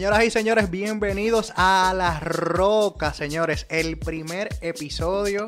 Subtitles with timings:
[0.00, 3.66] Señoras y señores, bienvenidos a La Roca, señores.
[3.68, 5.44] El primer episodio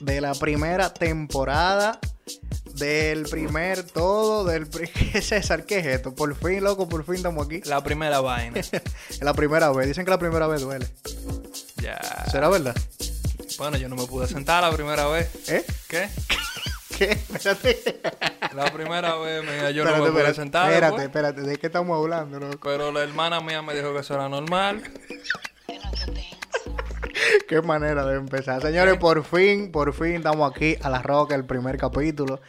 [0.00, 2.00] de la primera temporada.
[2.74, 4.68] Del primer todo, del...
[4.68, 5.64] ¿Qué es César?
[5.64, 6.12] ¿Qué es esto?
[6.12, 7.60] Por fin, loco, por fin estamos aquí.
[7.64, 8.60] La primera vaina.
[9.20, 9.86] La primera vez.
[9.86, 10.88] Dicen que la primera vez duele.
[11.76, 12.00] ya.
[12.32, 12.74] ¿Será verdad?
[13.58, 15.30] Bueno, yo no me pude sentar la primera vez.
[15.48, 15.64] ¿Eh?
[15.86, 16.08] ¿Qué?
[16.98, 17.16] ¿Qué?
[18.54, 20.70] La primera vez, mira, yo espérate, no me pude espérate, sentar.
[20.70, 21.04] espérate, pues.
[21.06, 21.40] espérate.
[21.42, 22.58] ¿De qué estamos hablando, loco?
[22.62, 24.82] Pero la hermana mía me dijo que eso era normal.
[27.48, 28.60] Qué manera de empezar.
[28.60, 32.40] Señores, por fin, por fin estamos aquí a La Roca, el primer capítulo.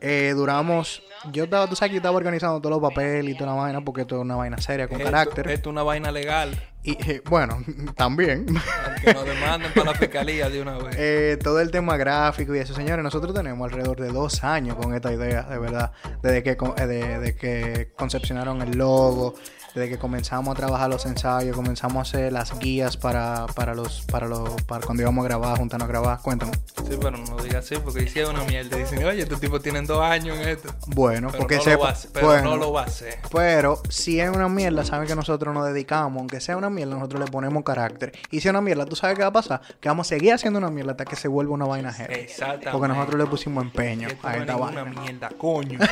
[0.00, 1.02] Eh, duramos.
[1.32, 3.80] Yo estaba, tú sabes que yo estaba organizando todos los papeles y toda la vaina,
[3.80, 5.48] porque esto es una vaina seria, con Esto- carácter.
[5.50, 6.50] Esto es una vaina legal.
[6.84, 7.58] Y eh, bueno,
[7.96, 8.46] también.
[8.86, 10.94] Aunque nos demanden para la fiscalía de una vez.
[10.98, 14.94] Eh, todo el tema gráfico y eso, señores, nosotros tenemos alrededor de dos años con
[14.94, 15.90] esta idea, de verdad,
[16.22, 19.34] desde que, eh, de, de que concepcionaron el logo,
[19.74, 24.02] desde que comenzamos a trabajar los ensayos, comenzamos a hacer las guías para, para los,
[24.02, 26.52] para los, para cuando íbamos a grabar, juntarnos a grabar, cuéntame.
[26.88, 28.76] Sí, pero no digas así porque hicieron una mierda.
[28.76, 30.68] Dicen, oye, estos tipos tienen dos años en esto.
[30.86, 32.84] Bueno, Pero, porque no, lo sepa- va a hacer, pero bueno, no lo va a
[32.84, 33.18] hacer.
[33.32, 37.24] Pero si es una mierda, saben que nosotros nos dedicamos, aunque sea una mierda, nosotros
[37.24, 38.12] le ponemos carácter.
[38.30, 39.60] Y si es una mierda, ¿tú sabes qué va a pasar?
[39.80, 42.14] Que vamos a seguir haciendo una mierda hasta que se vuelva una vaina heavy.
[42.14, 42.70] Exactamente.
[42.70, 44.84] Porque nosotros le pusimos empeño a es esta vaina.
[44.84, 45.78] mierda, coño.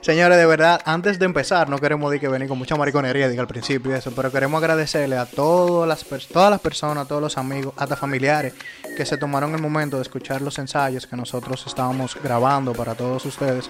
[0.00, 3.42] Señores, de verdad, antes de empezar, no queremos decir que venir con mucha mariconería, diga
[3.42, 7.38] al principio eso, pero queremos agradecerle a todas las, todas las personas, a todos los
[7.38, 8.54] amigos, hasta familiares,
[8.96, 13.24] que se tomaron el momento de escuchar los ensayos que nosotros estábamos grabando para todos
[13.24, 13.68] ustedes.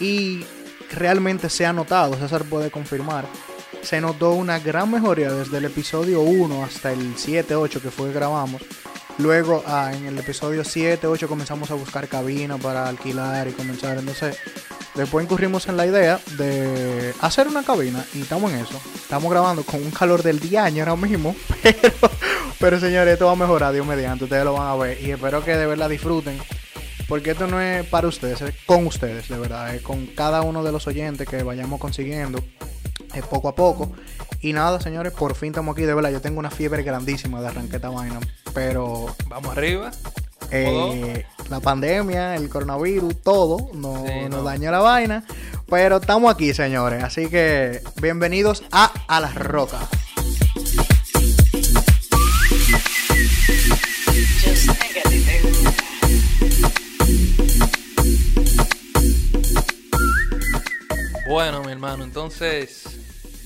[0.00, 0.44] Y
[0.92, 3.26] realmente se ha notado, César puede confirmar,
[3.82, 8.08] se notó una gran mejoría desde el episodio 1 hasta el 7, 8 que fue
[8.08, 8.62] que grabamos.
[9.18, 13.98] Luego, ah, en el episodio 7, 8 comenzamos a buscar cabina para alquilar y comenzar.
[13.98, 14.38] Entonces,
[14.94, 18.80] después incurrimos en la idea de hacer una cabina y estamos en eso.
[18.94, 21.34] Estamos grabando con un calor del día año ahora mismo.
[21.62, 21.92] Pero,
[22.60, 24.24] pero señores, esto va a mejorar, Dios mediante.
[24.24, 26.38] Ustedes lo van a ver y espero que de verdad disfruten.
[27.08, 29.74] Porque esto no es para ustedes, es con ustedes, de verdad.
[29.76, 32.42] Es con cada uno de los oyentes que vayamos consiguiendo
[33.28, 33.90] poco a poco.
[34.40, 36.10] Y nada, señores, por fin estamos aquí, de verdad.
[36.10, 38.20] Yo tengo una fiebre grandísima de arranque esta vaina.
[38.54, 39.90] Pero Vamos arriba.
[40.50, 44.42] eh, la pandemia, el coronavirus, todo Sí, nos no.
[44.44, 45.24] dañó la vaina.
[45.68, 47.02] Pero estamos aquí, señores.
[47.04, 49.88] Así que bienvenidos a A las Rocas.
[61.26, 62.97] Bueno, mi hermano, entonces,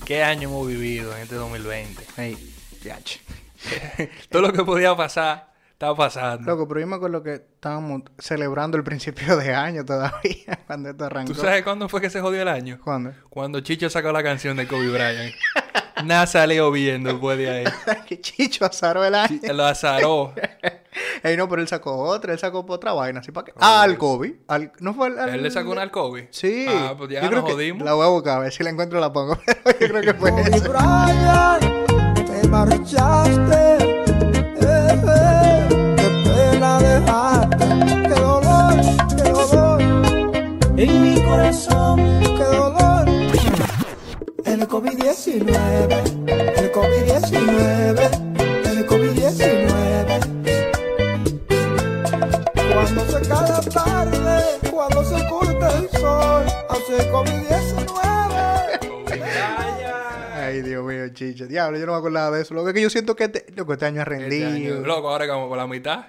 [0.05, 2.03] ¿qué año hemos vivido en este 2020?
[2.17, 2.53] Hey.
[4.29, 6.51] Todo lo que podía pasar, está pasando.
[6.51, 11.05] Loco, pero yo me acuerdo que estábamos celebrando el principio de año todavía, cuando esto
[11.05, 11.33] arrancó.
[11.33, 12.79] ¿Tú sabes cuándo fue que se jodió el año?
[12.83, 13.13] ¿Cuándo?
[13.29, 15.33] Cuando Chicho sacó la canción de Kobe Bryant.
[16.05, 17.63] Nada salió bien después de ahí.
[18.07, 19.39] que Chicho azaró el año.
[19.53, 20.33] Lo azaró.
[21.23, 23.53] Ey, no, pero él sacó otra, él sacó otra vaina, ¿así para qué?
[23.59, 24.35] Ah, al Kobe.
[24.47, 26.27] Al, ¿No fue al, al- Él le sacó una al Kobe.
[26.31, 26.65] Sí.
[26.69, 27.83] Ah, pues ya Yo creo nos que- jodimos.
[27.83, 29.37] La voy a buscar, a ver si la encuentro la pongo.
[29.63, 30.67] Pero yo creo que fue esa.
[30.69, 37.57] Bryant, te marchaste, eh, eh, qué pena dejaste,
[38.07, 38.75] qué dolor,
[39.17, 39.81] qué dolor,
[40.77, 42.22] en mi corazón.
[44.63, 45.49] El COVID-19,
[46.57, 47.99] el COVID-19,
[48.65, 50.19] el COVID-19.
[52.71, 58.79] Cuando se cae la tarde, cuando se oculta el sol, hace COVID-19.
[58.79, 60.33] Kobe Bryant.
[60.37, 61.45] Ay, Dios mío, chicho.
[61.45, 62.53] Diablo, yo no me acordaba de eso.
[62.53, 64.47] Lo que es que yo siento que este, loco, este año ha Este rendido.
[64.49, 66.05] año, loco, ahora como por la mitad.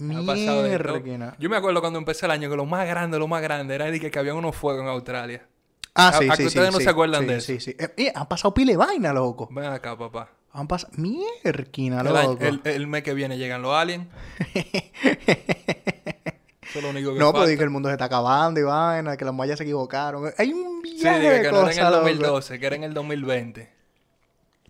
[0.00, 1.32] Ha pasado de.
[1.38, 3.84] Yo me acuerdo cuando empecé el año que lo más grande, lo más grande era
[3.92, 5.46] de que, que había unos fuegos en Australia.
[5.94, 6.46] Ah, A- sí, a sí, que sí.
[6.58, 7.76] ustedes no sí, se acuerdan sí, de Sí, sí.
[7.78, 9.48] Eh, mira, han pasado pile vaina, loco.
[9.50, 10.30] Ven acá, papá.
[10.52, 10.92] Han pasado...
[10.96, 12.38] Mierquina, loco.
[12.40, 14.06] el- el mes que viene llegan los aliens.
[16.62, 17.46] Eso es lo único que No, pero falta.
[17.50, 20.32] di que el mundo se está acabando y vaina, que las mayas se equivocaron.
[20.38, 21.96] Hay un Sí, viaje dije de que no era en cosas, el loco.
[22.04, 23.72] 2012, que era en el 2020.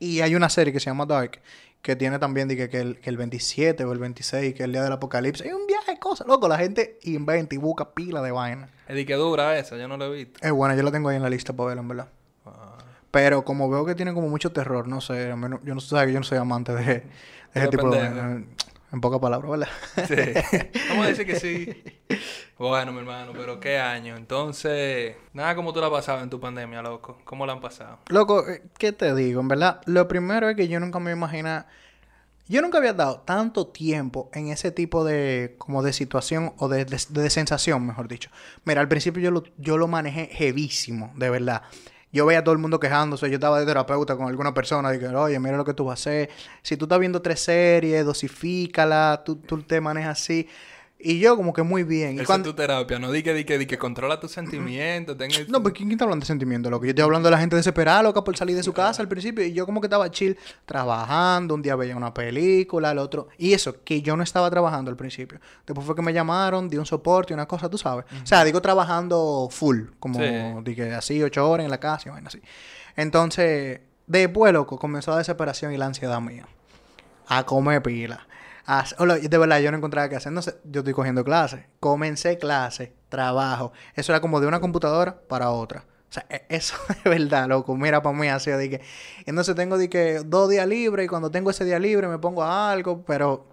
[0.01, 1.41] Y hay una serie que se llama Dark,
[1.83, 4.73] que tiene también dije, que, el, que el 27 o el 26, que es el
[4.73, 5.45] día del apocalipsis.
[5.45, 6.47] Hay un viaje de cosas, loco.
[6.49, 8.71] La gente inventa y busca pila de vaina.
[8.87, 10.41] Es de que dura esa, yo no lo he visto.
[10.47, 12.09] Es bueno, yo la tengo ahí en la lista para verla, en verdad.
[12.47, 12.79] Ah.
[13.11, 16.19] Pero como veo que tiene como mucho terror, no sé, a menos- yo no yo
[16.19, 17.03] no soy amante de, de
[17.53, 18.45] ese De tipo de vaina.
[18.93, 19.69] En pocas palabras, ¿verdad?
[20.07, 20.69] Sí.
[20.91, 21.83] Vamos a decir que sí.
[22.59, 24.17] Bueno, mi hermano, pero qué año.
[24.17, 27.19] Entonces, nada como tú la pasabas en tu pandemia, loco.
[27.25, 27.99] ¿Cómo la han pasado?
[28.09, 29.41] Loco, eh, ¿qué te digo?
[29.41, 31.67] En verdad, lo primero es que yo nunca me imagina...
[32.49, 36.85] Yo nunca había dado tanto tiempo en ese tipo de como de situación o de,
[36.85, 38.31] de- de sensación, mejor dicho.
[38.65, 41.63] Mira, al principio yo lo, yo lo manejé heavísimo, de verdad.
[42.13, 43.29] Yo veía a todo el mundo quejándose.
[43.31, 44.91] Yo estaba de terapeuta con alguna persona.
[44.91, 46.31] Dije, oye, mira lo que tú vas a hacer.
[46.63, 49.23] Si tú estás viendo tres series, dosifícala.
[49.25, 50.47] Tú, tú te manejas así.
[51.05, 52.13] Y yo como que muy bien.
[52.13, 52.99] Y Esa cuando- es tu terapia.
[53.01, 55.19] No di que, di que, di que controla tus sentimientos.
[55.19, 56.85] ten el- No, pues ¿quién, está hablando de sentimiento, loco?
[56.85, 59.45] Yo estoy hablando de la gente desesperada, loca, por salir de su casa al principio.
[59.45, 61.55] Y yo como que estaba chill, trabajando.
[61.55, 63.29] Un día veía una película, el otro...
[63.37, 65.41] Y eso, que yo no estaba trabajando al principio.
[65.67, 68.05] Después fue que me llamaron, di un soporte y una cosa, tú sabes.
[68.23, 69.81] O sea, digo trabajando full.
[69.99, 70.25] Como, Sí.
[70.65, 72.41] dije, así, ocho horas en la casa y vaina así.
[72.97, 76.47] Entonces, después, loco, comenzó la desesperación y la ansiedad mía.
[77.27, 78.27] A comer pila.
[78.67, 80.33] A- Hola, de verdad, yo no encontraba qué hacer.
[80.33, 81.65] No sé, yo estoy cogiendo clases.
[81.81, 83.73] Comencé clase, trabajo.
[83.95, 85.85] Eso era como de una computadora para otra.
[86.09, 86.75] O sea, e- eso
[87.05, 87.77] de verdad, loco.
[87.77, 88.81] Mira, para mí así de que...
[89.27, 92.43] Entonces tengo de que dos días libres y cuando tengo ese día libre me pongo
[92.43, 93.47] a algo, pero...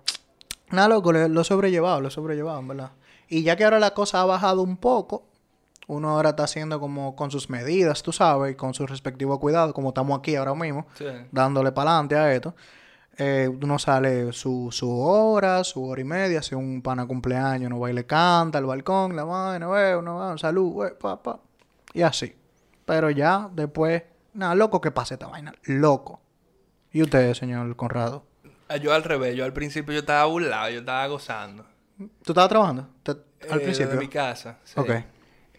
[0.72, 2.92] Nada, loco, lo he sobrellevado, lo he sobrellevado, en verdad.
[3.28, 5.24] Y ya que ahora la cosa ha bajado un poco,
[5.88, 9.74] uno ahora está haciendo como con sus medidas, tú sabes, y con su respectivo cuidado,
[9.74, 11.06] como estamos aquí ahora mismo Sí.
[11.32, 12.54] dándole para adelante a esto.
[13.21, 17.77] Eh, uno sale su, su hora, su hora y media, si un pana cumpleaños, uno
[17.80, 21.38] va y le canta al balcón, la vaina, ve, uno va, salud, we, pa, pa.
[21.94, 22.33] Y así.
[22.86, 26.21] Pero ya después, nada, loco que pase esta vaina, loco.
[26.94, 28.24] ¿Y usted, señor Conrado?
[28.69, 29.36] Ah, Yo al revés.
[29.36, 30.69] Yo al principio yo estaba burlado.
[30.69, 31.66] Yo estaba gozando.
[31.98, 32.88] ¿Tú estabas trabajando?
[33.06, 33.18] Al
[33.60, 33.92] Eh, principio.
[33.94, 34.57] De mi casa.
[34.63, 34.80] sí.
[34.80, 34.89] Ok.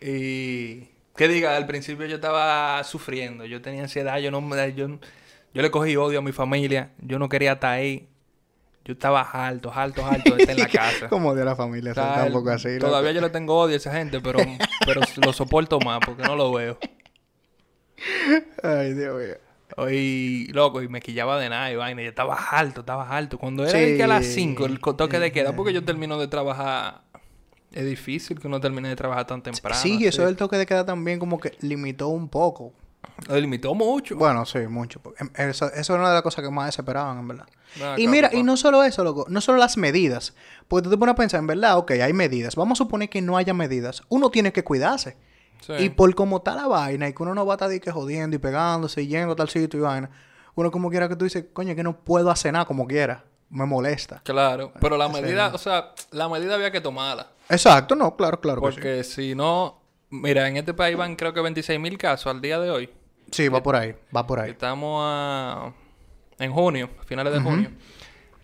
[0.00, 0.88] Y...
[1.16, 1.56] ¿Qué diga?
[1.56, 3.44] Al principio yo estaba sufriendo.
[3.44, 4.18] Yo tenía ansiedad.
[4.18, 4.40] Yo no...
[4.40, 4.88] me- Yo,
[5.54, 6.90] yo le cogí odio a mi familia.
[6.98, 8.08] Yo no quería estar ahí.
[8.84, 11.08] Yo estaba alto, alto, alto de estar en la casa.
[11.08, 12.78] Como de la familia, eso Tal, así.
[12.78, 14.38] Todavía yo le tengo odio a esa gente, pero,
[14.86, 16.78] pero lo soporto más porque no lo veo.
[18.62, 19.36] Ay, Dios mío.
[19.90, 22.02] Y loco, y me quillaba de nada y vaina.
[22.02, 23.38] Yo estaba alto, estaba alto.
[23.38, 23.96] Cuando era Sí.
[23.96, 27.02] que a las 5, el toque de queda, porque yo termino de trabajar.
[27.72, 29.76] Es difícil que uno termine de trabajar tan temprano.
[29.80, 30.26] Sí, eso así.
[30.26, 32.72] del toque de queda también como que limitó un poco.
[33.28, 34.16] Lo limitó mucho.
[34.16, 35.00] Bueno, sí, mucho.
[35.00, 37.46] porque, em, Eso, eso era una de las cosas que más desesperaban, en verdad.
[37.96, 40.34] Y mira, y no solo eso, loco, no solo las medidas.
[40.68, 42.56] Porque tú te pones a pensar, en verdad, ok, hay medidas.
[42.56, 44.02] Vamos a suponer que no haya medidas.
[44.08, 45.16] Uno tiene que cuidarse.
[45.60, 45.74] Sí.
[45.78, 47.92] Y por como está la vaina, y que uno no va a estar de que
[47.92, 50.10] jodiendo y pegándose y yendo a tal sitio y vaina,
[50.54, 53.24] uno como quiera que tú dices, coño, que no puedo hacer nada como quiera.
[53.50, 54.20] Me molesta.
[54.24, 57.26] Claro, pero la medida, o sea, la medida había que tomarla.
[57.48, 58.62] Exacto, no, claro, claro.
[58.62, 58.74] que sí.
[58.74, 59.79] Porque si no,
[60.10, 62.90] mira, en este país van creo que 26 mil casos al día de hoy.
[63.30, 64.50] Sí, va por ahí, va por ahí.
[64.50, 65.72] Estamos a...
[66.38, 67.70] en junio, finales de junio.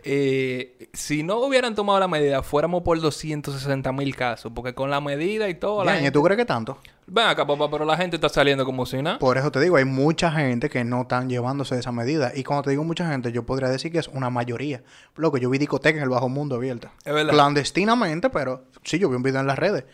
[0.09, 4.53] Eh, si no hubieran tomado la medida, fuéramos por 260 mil casos.
[4.55, 6.13] Porque con la medida y todo, la Yañe, gente...
[6.13, 6.79] ¿tú crees que tanto?
[7.09, 9.19] Ven acá, papá, pero la gente está saliendo como si nada.
[9.19, 12.31] Por eso te digo, hay mucha gente que no están llevándose de esa medida.
[12.37, 14.85] Y cuando te digo mucha gente, yo podría decir que es una mayoría.
[15.17, 16.93] Loco, yo vi discoteca en el bajo mundo abierta.
[17.05, 17.33] Es verdad.
[17.33, 19.87] Clandestinamente, pero sí, yo vi un video en las redes.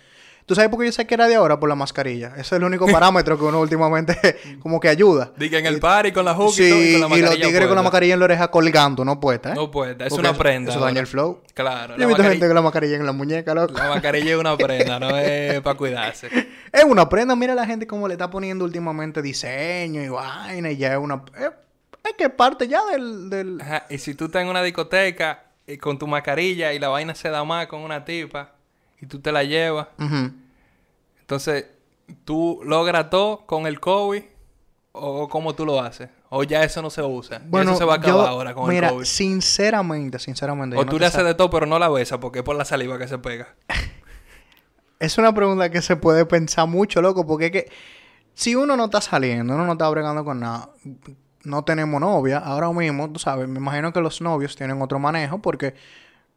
[0.47, 1.59] ¿Tú sabes por qué yo sé que era de ahora?
[1.61, 2.33] Por la mascarilla.
[2.33, 4.17] Ese es el único parámetro que uno últimamente
[4.61, 5.33] como que ayuda.
[5.37, 7.35] Diga en el party con la hook Sí, y todo, y con la y los
[7.41, 9.55] tigres con la mascarilla en la oreja colgando, no puesta, ¿eh?
[9.55, 10.73] No puesta, es Porque una prenda.
[10.73, 11.43] Eso daña el flow.
[11.55, 11.97] Claro.
[11.97, 13.75] Yo he visto gente con la mascarilla en la muñeca, loco.
[13.75, 16.29] La mascarilla es una prenda, no es para cuidarse.
[16.73, 20.77] Es una prenda, mira la gente como le está poniendo últimamente diseño y vaina y
[20.77, 21.23] ya es una...
[21.39, 21.51] Es,
[22.05, 23.31] es que parte ya del...
[23.31, 23.61] del...
[23.61, 27.15] Ajá, Y si tú estás en una discoteca y con tu mascarilla y la vaina
[27.15, 28.55] se da más con una tipa
[29.03, 29.89] y tú te la llevas,
[31.21, 31.67] entonces
[32.25, 34.23] tú logras todo con el COVID
[34.93, 36.09] o cómo tú lo haces.
[36.31, 37.43] O ya eso no se usa.
[37.47, 39.05] Bueno, eso se va a acabar yo- ahora con mira, el COVID.
[39.05, 40.77] sinceramente, sinceramente.
[40.77, 42.65] O no tú le haces de todo pero no la besas porque es por la
[42.65, 43.55] saliva que se pega.
[44.99, 47.73] Es una pregunta que se puede pensar mucho, loco, porque es que
[48.35, 50.71] si uno no está saliendo, uno no está bregando con nada,
[51.43, 55.41] no tenemos novia, ahora mismo, tú sabes, me imagino que los novios tienen otro manejo
[55.43, 55.75] porque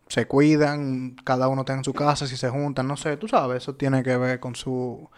[0.07, 3.63] se cuidan, cada uno está en su casa, si se juntan, no sé, tú sabes,
[3.63, 5.09] eso tiene que ver con su...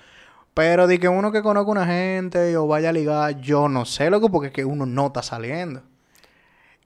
[0.53, 4.09] Pero de que uno que conozca una gente o vaya a ligar, yo no sé,
[4.09, 5.83] loco, porque es que uno no está saliendo.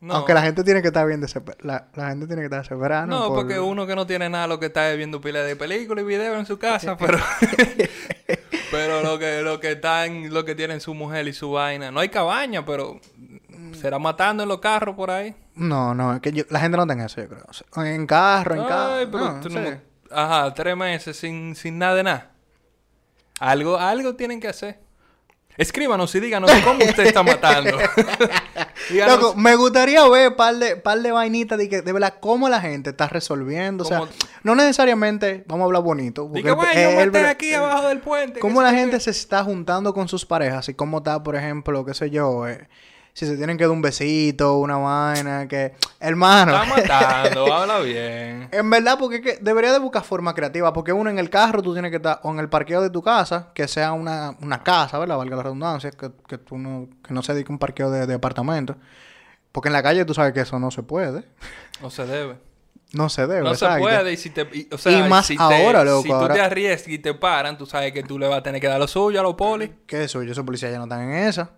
[0.01, 1.63] No, Aunque la gente tiene que estar bien desesperada.
[1.95, 3.05] La, la gente tiene que estar desesperada.
[3.05, 5.55] no Por- porque uno que no tiene nada lo que está es viendo pila de
[5.55, 7.19] películas y videos en su casa, pero
[8.71, 11.99] pero lo que lo que están lo que tienen su mujer y su vaina, no
[11.99, 12.99] hay cabaña, pero
[13.81, 15.35] será matando en los carros por ahí.
[15.55, 17.43] No, no, es que yo- la gente no tenga eso, yo creo.
[17.47, 18.93] O sea, En carro, en carro.
[18.95, 22.31] Ay, pero tú no- Ajá, tres meses sin, sin nada de nada.
[23.39, 24.79] Algo, algo tienen que hacer.
[25.57, 27.77] Escríbanos y díganos cómo usted está matando.
[28.89, 32.47] díganos Loco, me gustaría ver par de, par de vainitas de que, de verdad, cómo
[32.49, 33.83] la gente está resolviendo.
[33.83, 34.11] O sea, Cómo-
[34.43, 36.27] no necesariamente, vamos a hablar bonito.
[36.31, 36.71] porque el- bueno,
[37.05, 38.39] maté el- aquí abajo del puente.
[38.39, 39.03] Cómo que la gente qué".
[39.03, 42.67] se está juntando con sus parejas y cómo está, por ejemplo, qué sé yo, eh,
[43.13, 45.73] si se tienen que dar un besito, una vaina, que...
[45.99, 46.53] Hermano.
[46.63, 48.47] Está matando, habla bien.
[48.51, 51.61] En verdad, porque es que debería de buscar forma creativa, porque uno en el carro
[51.61, 54.63] tú tienes que estar, o en el parqueo de tu casa, que sea una, una
[54.63, 55.17] casa, ¿verdad?
[55.17, 58.07] Valga la redundancia, que, que tú no, que no se dedique a un parqueo de,
[58.07, 58.75] de apartamento.
[59.51, 61.23] Porque en la calle tú sabes que eso no se puede.
[61.81, 62.37] No se debe.
[62.93, 64.11] No se debe, No se puede.
[64.13, 64.41] Y si te.
[64.53, 66.99] y- o sea, Y más si te- ahora, loco, Si tú ahora- te arriesgas y
[66.99, 69.23] te paran, tú sabes que tú le vas a tener que dar lo suyo a
[69.23, 69.69] los polis.
[69.85, 70.23] ¿Qué eso?
[70.23, 71.51] Yo soy policía, ya no están en esa.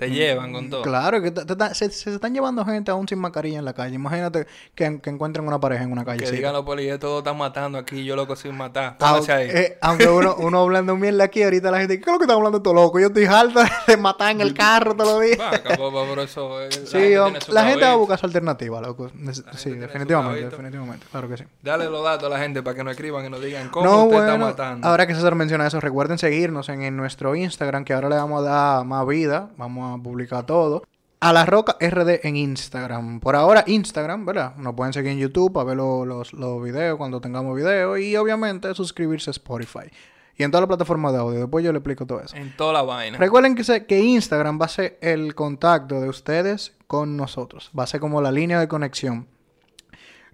[0.00, 0.82] Te llevan con todo.
[0.82, 3.94] Claro, que te- te- se, se están llevando gente aún sin mascarilla en la calle.
[3.94, 6.24] Imagínate que, que encuentren una pareja en una calle.
[6.24, 8.96] Que digan los policías, todos están matando aquí, yo loco sin matar.
[9.00, 9.48] Aunque, ahí.
[9.50, 12.36] eh, aunque uno, uno hablando mierda aquí, ahorita la gente, ¿qué es lo que están
[12.38, 13.00] hablando estos locos?
[13.00, 15.60] Yo estoy harto de matar en el carro todos los días.
[15.76, 16.62] Por eso.
[16.62, 19.10] eh, Sí, gente tiene su la gente va a buscar su alternativa, loco.
[19.10, 21.06] Sí, gente definitivamente, definitivamente.
[21.10, 21.44] Claro que sí.
[21.62, 24.04] Dale los datos a la gente para que nos escriban y nos digan cómo No,
[24.04, 24.88] usted bueno, está matando.
[24.88, 28.40] ahora que César menciona eso, recuerden seguirnos en, en nuestro Instagram, que ahora le vamos
[28.46, 30.82] a dar más vida, vamos a publicar todo.
[31.22, 33.20] A la Roca RD en Instagram.
[33.20, 34.56] Por ahora, Instagram, ¿verdad?
[34.56, 38.00] Nos pueden seguir en YouTube para ver lo- los, los videos cuando tengamos videos.
[38.00, 39.90] Y obviamente suscribirse a Spotify.
[40.36, 41.40] Y en todas las plataformas de audio.
[41.40, 42.34] Después yo le explico todo eso.
[42.36, 43.18] En toda la vaina.
[43.18, 47.70] Recuerden que, se- que Instagram va a ser el contacto de ustedes con nosotros.
[47.78, 49.28] Va a ser como la línea de conexión.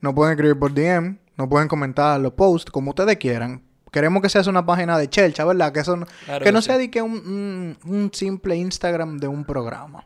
[0.00, 3.62] No pueden escribir por DM, no pueden comentar los posts como ustedes quieran.
[3.93, 5.73] Queremos que sea una página de chelcha, ¿verdad?
[5.73, 6.66] Que, eso no- Claro que que no sí.
[6.66, 10.05] sea de que un, un- un simple Instagram de un programa.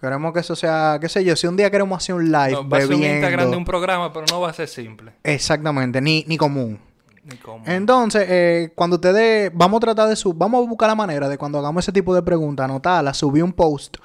[0.00, 2.68] Queremos que eso sea, qué sé yo, si un día queremos hacer un live No,
[2.68, 5.12] va a ser un Instagram de un programa, pero no va a ser simple.
[5.22, 6.80] Exactamente, ni, ni común.
[7.24, 7.62] Ni cómo.
[7.68, 11.38] Entonces, eh, cuando ustedes, vamos a tratar de subir, vamos a buscar la manera de
[11.38, 13.98] cuando hagamos ese tipo de preguntas, anotarlas, subir un post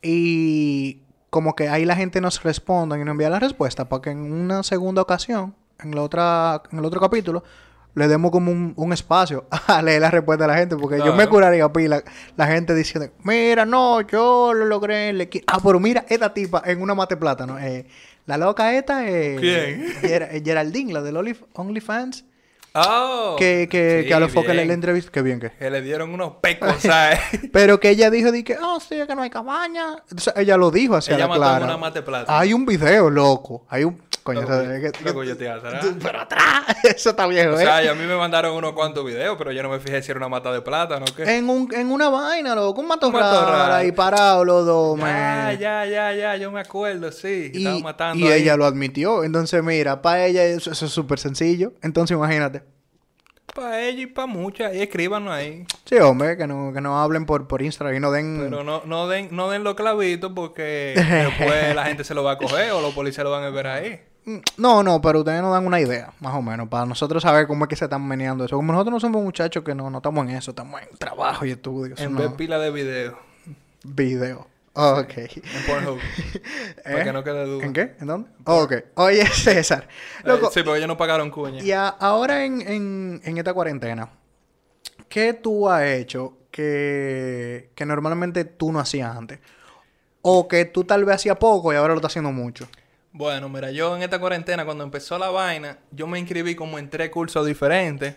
[0.00, 4.10] y como que ahí la gente nos responda y nos envía la respuesta para que
[4.10, 7.44] en una segunda ocasión, en la otra, en el otro capítulo,
[7.94, 11.14] le demos como un, un espacio a leer la respuesta de la gente, porque yo
[11.14, 12.02] me curaría pila
[12.36, 15.44] la gente diciendo, mira, no, yo lo logré, en la esquina".
[15.48, 17.86] ah, pero mira, esta tipa en una mate plátano, eh,
[18.26, 19.84] la loca esta, eh, ¿Quién?
[20.00, 22.24] Ger- eh, Geraldine, la del Only- OnlyFans.
[22.74, 25.12] Oh, Que, que, sí, que a los foques le, le entrevistó.
[25.12, 25.50] Qué bien que.
[25.50, 27.18] Que le dieron unos pecos, ¿sabes?
[27.52, 29.98] Pero que ella dijo, di que, oh, sí, es que no hay cabaña.
[30.08, 31.58] Entonces, ella lo dijo hacia Ella la clara.
[31.58, 32.38] en una mate plata.
[32.38, 33.66] Hay un video, loco.
[33.68, 34.00] Hay un...
[34.22, 35.84] Coño, Loco, eso- es que- loco, yo te atrás.
[36.02, 36.64] Pero atrás.
[36.84, 37.64] Eso está viejo, O ¿eh?
[37.64, 40.10] sea, y a mí me mandaron unos cuantos videos, pero yo no me fijé si
[40.12, 41.24] era una mata de plátano o qué.
[41.38, 42.80] en, un, en una vaina, loco.
[42.80, 45.58] Un matorral, ahí parado los dos, Ya, man.
[45.58, 47.50] ya, ya, ya, yo me acuerdo, sí.
[47.52, 48.42] Y, matando y ahí.
[48.42, 49.24] ella lo admitió.
[49.24, 51.72] Entonces, mira, para ella eso, eso es súper sencillo.
[51.82, 52.62] Entonces, imagínate.
[53.54, 54.74] Para ella y para muchas.
[54.74, 55.66] Y escríbanos ahí.
[55.84, 58.38] Sí, hombre, que no, que no hablen por, por Instagram y no den...
[58.44, 60.94] Pero no, no, den, no den los clavitos porque
[61.38, 63.66] después la gente se lo va a coger o los policías lo van a ver
[63.66, 64.00] ahí.
[64.24, 67.46] Mm, No, no, pero ustedes nos dan una idea, más o menos, para nosotros saber
[67.46, 68.56] cómo es que se están meneando eso.
[68.56, 71.50] Como nosotros no somos muchachos que no, no estamos en eso, estamos en trabajo y
[71.50, 72.00] estudios.
[72.00, 73.14] En no, pila de videos.
[73.84, 74.46] video.
[74.74, 75.12] Ok.
[75.18, 75.32] En
[75.66, 75.98] Pornhub.
[76.84, 77.04] Para ¿Eh?
[77.04, 77.64] que no quede duda.
[77.66, 77.94] ¿En qué?
[78.00, 78.30] ¿En dónde?
[78.44, 78.72] ok.
[78.94, 79.86] Oye, César.
[80.24, 81.62] Loco, Eh, sí, porque ellos no pagaron cuña.
[81.62, 84.08] y a- ahora en, en, en esta cuarentena,
[85.10, 89.40] ¿qué tú has hecho que, que normalmente tú no hacías antes?
[90.22, 92.66] O que tú tal vez hacías poco y ahora lo estás haciendo mucho.
[93.12, 96.88] Bueno, mira, yo en esta cuarentena, cuando empezó la vaina, yo me inscribí como en
[96.88, 98.16] tres cursos diferentes.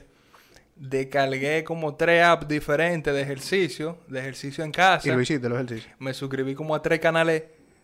[0.78, 5.08] Descargué como tres apps diferentes de ejercicio, de ejercicio en casa.
[5.08, 5.94] Y lo hiciste, los ejercicios.
[6.00, 7.44] Me suscribí como a tres canales,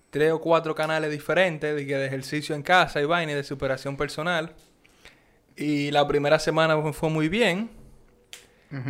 [0.10, 3.44] tres o cuatro canales diferentes de, que de ejercicio en casa y vaina y de
[3.44, 4.54] superación personal.
[5.56, 7.70] Y la primera semana fue- muy bien.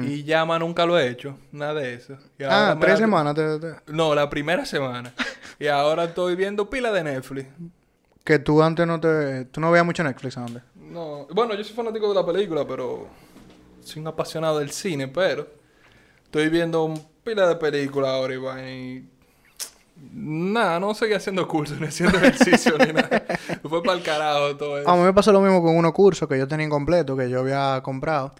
[0.03, 2.15] Y ya más nunca lo he hecho, nada de eso.
[2.37, 3.33] Y Ah, tres da- semanas.
[3.33, 5.11] te- te- No, la primera semana.
[5.59, 7.47] y ahora estoy viendo pila de Netflix.
[8.23, 9.45] Que tú antes no te...
[9.45, 10.61] Tú no veías mucho Netflix antes.
[10.75, 13.07] No, bueno, yo soy fanático de la película, pero
[13.81, 15.47] soy un apasionado del cine, pero
[16.23, 19.09] estoy viendo un pila de películas ahora y vaina, y
[20.13, 23.23] nada, no seguí haciendo cursos ni haciendo ejercicio ni nada.
[23.69, 24.89] Fue para el carajo todo eso.
[24.89, 27.39] A mí me pasó lo mismo con unos cursos que yo tenía incompleto, que yo
[27.39, 28.33] había comprado.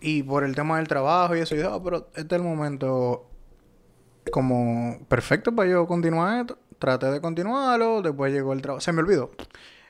[0.00, 2.42] Y por el tema del trabajo y eso, yo dije, "Ah, pero este es el
[2.46, 3.26] momento
[4.30, 6.58] como perfecto para yo continuar esto.
[6.78, 8.80] Traté de continuarlo, después llegó el trabajo.
[8.80, 9.30] Se me olvidó.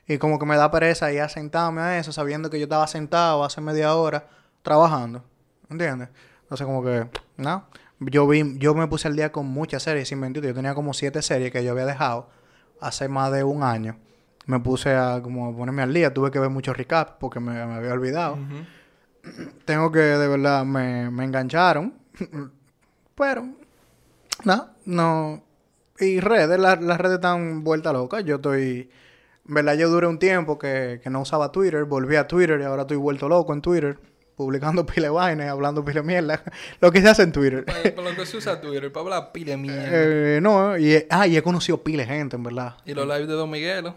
[0.06, 2.86] Y como que me da pereza ir a sentarme a eso, sabiendo que yo estaba
[2.86, 4.26] sentado hace media hora
[4.62, 5.22] trabajando.
[5.68, 6.08] ¿Entiendes?
[6.42, 7.66] Entonces como que, no.
[8.00, 10.42] Yo vi, yo me puse al día con muchas series, sin mentir.
[10.44, 12.30] Yo tenía como siete series que yo había dejado
[12.80, 13.98] hace más de un año.
[14.46, 16.14] Me puse a como a ponerme al día.
[16.14, 18.38] Tuve que ver muchos recaps porque me, me había olvidado.
[19.66, 21.92] Tengo que, de verdad, me, me engancharon.
[23.14, 23.46] Pero,
[24.44, 25.42] no, no.
[26.00, 28.20] Y redes, la- las redes están vuelta loca.
[28.20, 28.90] Yo estoy.
[29.44, 29.74] ¿Verdad?
[29.76, 31.84] Yo duré un tiempo que, que no usaba Twitter.
[31.84, 33.98] Volví a Twitter y ahora estoy vuelto loco en Twitter.
[34.36, 36.42] publicando pile de vaina y hablando pile mierda.
[36.80, 37.64] Lo que se hace en Twitter.
[37.64, 39.88] Para, para lo que se usa Twitter, para hablar pile de mierda.
[39.90, 42.76] Eh, no, y, ah, y he conocido pile gente, en verdad.
[42.84, 43.94] Y los lives de Don Miguelo.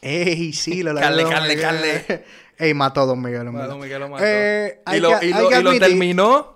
[0.00, 1.62] Ey, sí, lo Carle, de Don Carle, Miguel.
[2.06, 2.24] Carle.
[2.58, 3.68] Ey, mató a Don Miguel, en verdad.
[3.68, 4.24] Don Miguel lo mató.
[4.26, 6.53] Eh, y lo, que- y lo- y lo terminó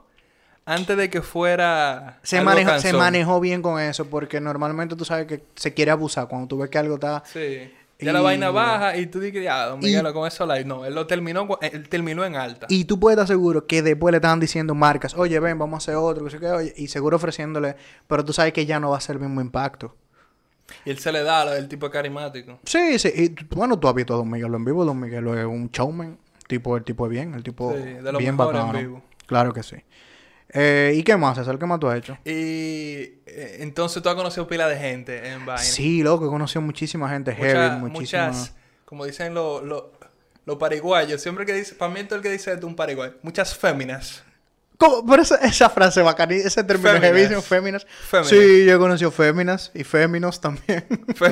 [0.69, 2.19] antes de que fuera.
[2.23, 5.91] Se, algo manejó, se manejó bien con eso porque normalmente tú sabes que se quiere
[5.91, 7.23] abusar cuando tú ves que algo está...
[7.27, 7.73] Sí.
[8.01, 10.65] Ya la Y- vaina baja y tú dices, ah, Don Y- Miguelo con eso live.
[10.65, 12.67] No, él lo terminó, él terminó en alta.
[12.71, 15.79] Y tú puedes estar seguro que después le estaban diciendo marcas, oye, ven, vamos a
[15.79, 17.75] hacer otro, que sé qué, oye, y seguro ofreciéndole,
[18.07, 19.97] pero tú sabes que ya no va a ser el mismo impacto.
[20.85, 22.61] Y él se le da del tipo carismático.
[22.63, 25.45] Sí, sí, y bueno, tú has visto a Don Miguel en vivo, Don Miguel es
[25.47, 28.67] un showman, tipo, el tipo es bien, el tipo Sí, de los bien mejores en
[28.69, 28.79] bacano.
[28.79, 29.03] vivo.
[29.27, 29.75] Claro que sí.
[30.50, 31.59] Eh, ¿Y qué más, César?
[31.59, 32.17] ¿Qué más tú has hecho?
[32.25, 32.31] Y
[33.26, 35.62] eh, entonces tú has conocido pila de gente en vaina.
[35.62, 38.26] Sí, loco, he conocido muchísima gente Muchas- heavy, muchísima...
[38.28, 39.85] muchas, como dicen los los
[40.47, 43.55] los pariguayos, siempre que dice, para mí todo el que dice de un pariguayo, muchas
[43.55, 44.23] féminas.
[44.78, 45.05] ¿Cómo?
[45.05, 47.11] Pero esa, esa frase bacana, ese término Féminas.
[47.11, 47.87] heavísimo, féminas.
[48.09, 48.28] Féminas.
[48.31, 50.87] Sí, yo he conocido féminas y féminos también.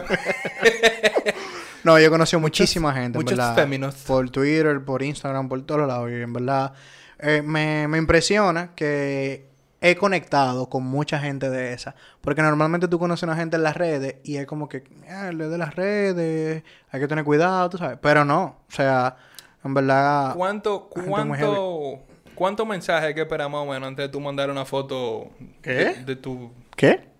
[1.84, 3.54] no, yo he conocido muchísima gente, en muchos verdad.
[3.54, 3.94] féminos.
[4.06, 6.10] Por Twitter, por Instagram, por todos lados.
[6.10, 6.72] Y en verdad,
[7.18, 9.46] eh, me, me impresiona que
[9.80, 11.94] he conectado con mucha gente de esa.
[12.20, 15.28] Porque normalmente tú conoces a una gente en las redes y es como que, ah,
[15.28, 17.98] el de las redes, hay que tener cuidado, tú sabes.
[18.00, 19.16] Pero no, o sea,
[19.64, 20.34] en verdad...
[20.34, 22.00] ¿Cuánto, cuánto,
[22.34, 25.30] cuántos mensajes hay que esperar más o menos antes de tú mandar una foto
[25.62, 25.72] ¿Qué?
[25.72, 26.52] De, de tu...
[26.74, 27.15] ¿Qué?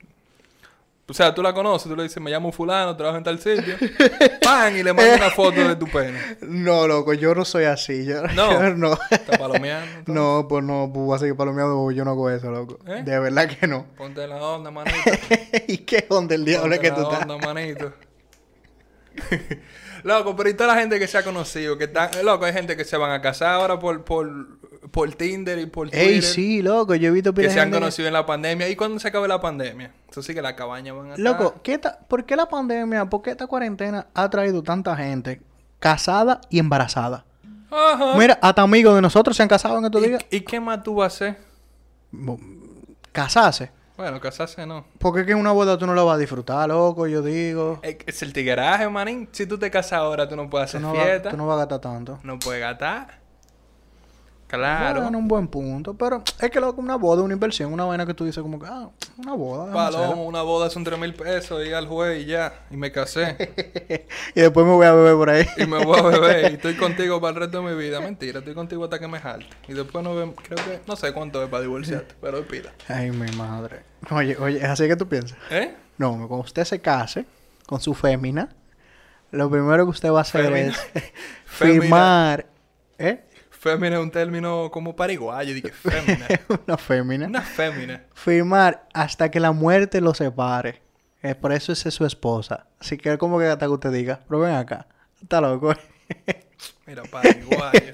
[1.08, 3.76] O sea, tú la conoces, tú le dices, me llamo fulano, trabajo en tal sitio.
[4.42, 4.76] ¡Pam!
[4.76, 6.18] Y le mandas una foto de tu pene.
[6.40, 8.04] No, loco, yo no soy así.
[8.04, 8.50] Yo, No.
[8.60, 8.98] yo no.
[9.10, 9.86] Está palomeando.
[9.86, 10.14] entonces.
[10.14, 12.80] No, pues no, pues voy a seguir palomeando, yo no hago eso, loco.
[12.88, 13.02] ¿Eh?
[13.04, 13.86] De verdad que no.
[13.96, 14.98] Ponte la onda, manito.
[15.68, 17.22] ¿Y qué onda el diablo es Ponte que tú la estás?
[17.30, 17.92] onda, manito.
[20.02, 22.10] Loco, pero y toda la gente que se ha conocido, que está...
[22.22, 24.28] Loco, hay gente que se van a casar ahora por, por,
[24.96, 26.08] por Tinder y por Twitter.
[26.08, 28.66] Ey, sí, loco, yo he visto Que se han conocido en la pandemia.
[28.70, 29.92] ¿Y cuando se acabe la pandemia?
[30.10, 31.22] Eso sí que la cabaña van a estar...
[31.22, 35.42] Loco, ¿qué ta- ¿por qué la pandemia, por qué esta cuarentena ha traído tanta gente
[35.80, 37.26] casada y embarazada?
[37.70, 38.16] Ajá.
[38.16, 40.24] Mira, hasta amigos de nosotros se han casado en estos días.
[40.30, 41.38] ¿Y, qué más tú vas a hacer?
[43.12, 43.70] Casarse.
[43.98, 44.86] Bueno, casarse no.
[44.98, 47.80] Porque es que una boda tú no la vas a disfrutar, loco, yo digo.
[47.82, 49.28] Es, el tigueraje, manín.
[49.30, 51.30] Si tú te casas ahora, tú no puedes Tú hacer no, vas, fiesta.
[51.32, 52.18] tú no vas a gastar tanto.
[52.22, 53.25] No puedes gastar.
[54.46, 55.02] Claro.
[55.02, 55.94] Bueno, un buen punto.
[55.94, 58.66] Pero es que loco, una boda, una inversión, una vaina que tú dices como que,
[58.66, 59.72] ah, una boda.
[59.72, 61.66] Palomo, una boda son 3 mil pesos.
[61.66, 62.66] Y al juez y ya.
[62.70, 64.06] Y me casé.
[64.34, 65.46] y después me voy a beber por ahí.
[65.56, 66.52] y me voy a beber.
[66.52, 68.00] Y estoy contigo para el resto de mi vida.
[68.00, 69.48] Mentira, estoy contigo hasta que me jalte.
[69.68, 70.36] Y después no vemos.
[70.42, 70.80] Creo que.
[70.86, 72.14] No sé cuánto es para divorciarte.
[72.20, 72.72] pero es pila.
[72.88, 73.80] Ay, mi madre.
[74.10, 75.36] Oye, oye, ¿es así que tú piensas?
[75.50, 75.74] ¿Eh?
[75.98, 77.24] No, cuando usted se case
[77.66, 78.50] con su fémina,
[79.32, 80.76] lo primero que usted va a hacer es
[81.46, 82.46] firmar,
[82.98, 83.25] ¿eh?
[83.66, 85.52] Fémina es un término como pariguayo.
[85.52, 86.26] Dije, fémina.
[86.66, 87.26] Una fémina.
[87.26, 88.02] Una fémina.
[88.14, 90.82] Firmar hasta que la muerte lo separe.
[91.22, 92.68] Eh, por eso es su esposa.
[92.78, 94.86] Así que como que hasta que usted diga, pero ven acá.
[95.20, 95.74] Está loco.
[96.86, 97.92] Mira, pariguayo.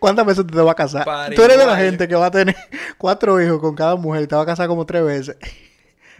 [0.00, 1.04] ¿Cuántas veces te vas a casar?
[1.04, 1.36] Pariguayo.
[1.36, 2.56] Tú eres de la gente que va a tener
[2.96, 5.36] cuatro hijos con cada mujer y te va a casar como tres veces.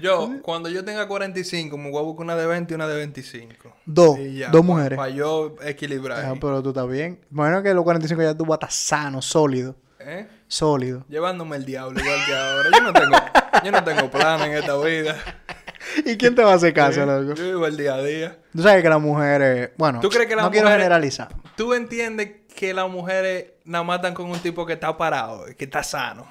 [0.03, 2.97] Yo, cuando yo tenga 45, me voy a buscar una de 20 y una de
[2.97, 3.75] 25.
[3.87, 4.19] Dos.
[4.33, 4.97] Ya, dos mujeres.
[4.97, 6.25] Para yo equilibrar.
[6.25, 7.21] Ah, pero tú estás bien.
[7.31, 9.77] Bueno, que a los 45 ya tú vas a estar sano, sólido.
[10.01, 10.27] ¿Eh?
[10.49, 11.05] Sólido.
[11.09, 12.69] Llevándome el diablo igual que ahora.
[12.73, 13.17] Yo no tengo,
[13.65, 15.17] yo no tengo plan en esta vida.
[16.05, 17.35] ¿Y quién te va a hacer caso, loco?
[17.35, 18.39] Yo vivo el día a día.
[18.53, 19.71] Tú sabes que las mujeres...
[19.77, 21.29] Bueno, ¿Tú crees que las no quiero mujeres- generalizar.
[21.57, 25.83] ¿Tú entiendes que las mujeres nada están con un tipo que está parado, que está
[25.83, 26.27] sano?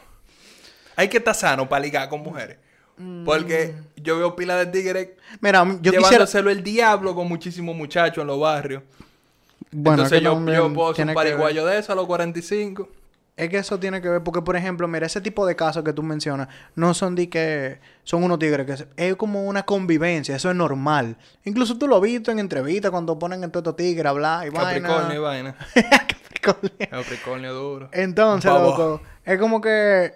[0.96, 2.58] Hay que estar sano para ligar con mujeres.
[3.26, 5.10] Porque yo veo pila de tigres
[5.40, 6.02] Mira, yo quisiera...
[6.02, 8.84] llevándoselo el diablo con muchísimos muchachos en los barrios.
[9.72, 12.90] Bueno, Entonces yo, puedo ser un pariguayo de eso a los 45.
[13.38, 15.94] Es que eso tiene que ver, porque por ejemplo, mira, ese tipo de casos que
[15.94, 20.50] tú mencionas, no son de que son unos tigres, que es como una convivencia, eso
[20.50, 21.16] es normal.
[21.46, 24.48] Incluso tú lo has visto en entrevistas cuando ponen en todos estos tigres a hablar
[24.48, 25.56] y Capricornio y vaina.
[25.74, 26.00] vaina.
[26.42, 26.90] Capricornio.
[26.90, 27.90] Capricornio duro.
[27.94, 30.14] Entonces, loco, es como que,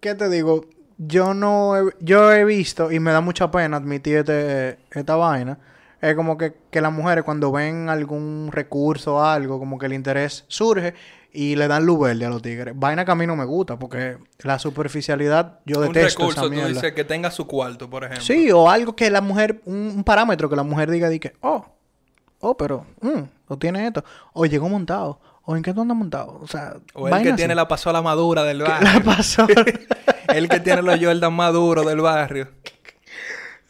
[0.00, 0.66] ¿qué te digo?
[0.98, 5.58] Yo no, he, yo he visto y me da mucha pena admitir este, esta vaina.
[6.00, 9.94] Es como que, que las mujeres cuando ven algún recurso o algo, como que el
[9.94, 10.94] interés surge
[11.32, 12.74] y le dan luz verde a los tigres.
[12.78, 16.62] Vaina que a mí no me gusta porque la superficialidad, yo un detesto recurso, esa
[16.62, 18.24] tú dices que tenga su cuarto, por ejemplo.
[18.24, 21.32] Sí, o algo que la mujer, un, un parámetro que la mujer diga, di que,
[21.40, 21.66] oh,
[22.38, 26.38] oh, pero, mm, o tiene esto, o llegó montado, o en qué tú andas montado,
[26.42, 27.36] o sea, O el que así.
[27.36, 28.92] tiene la pasola madura del ¿Qué barrio.
[28.94, 29.46] le pasó?
[30.28, 32.48] el que tiene los Jordan maduros del barrio.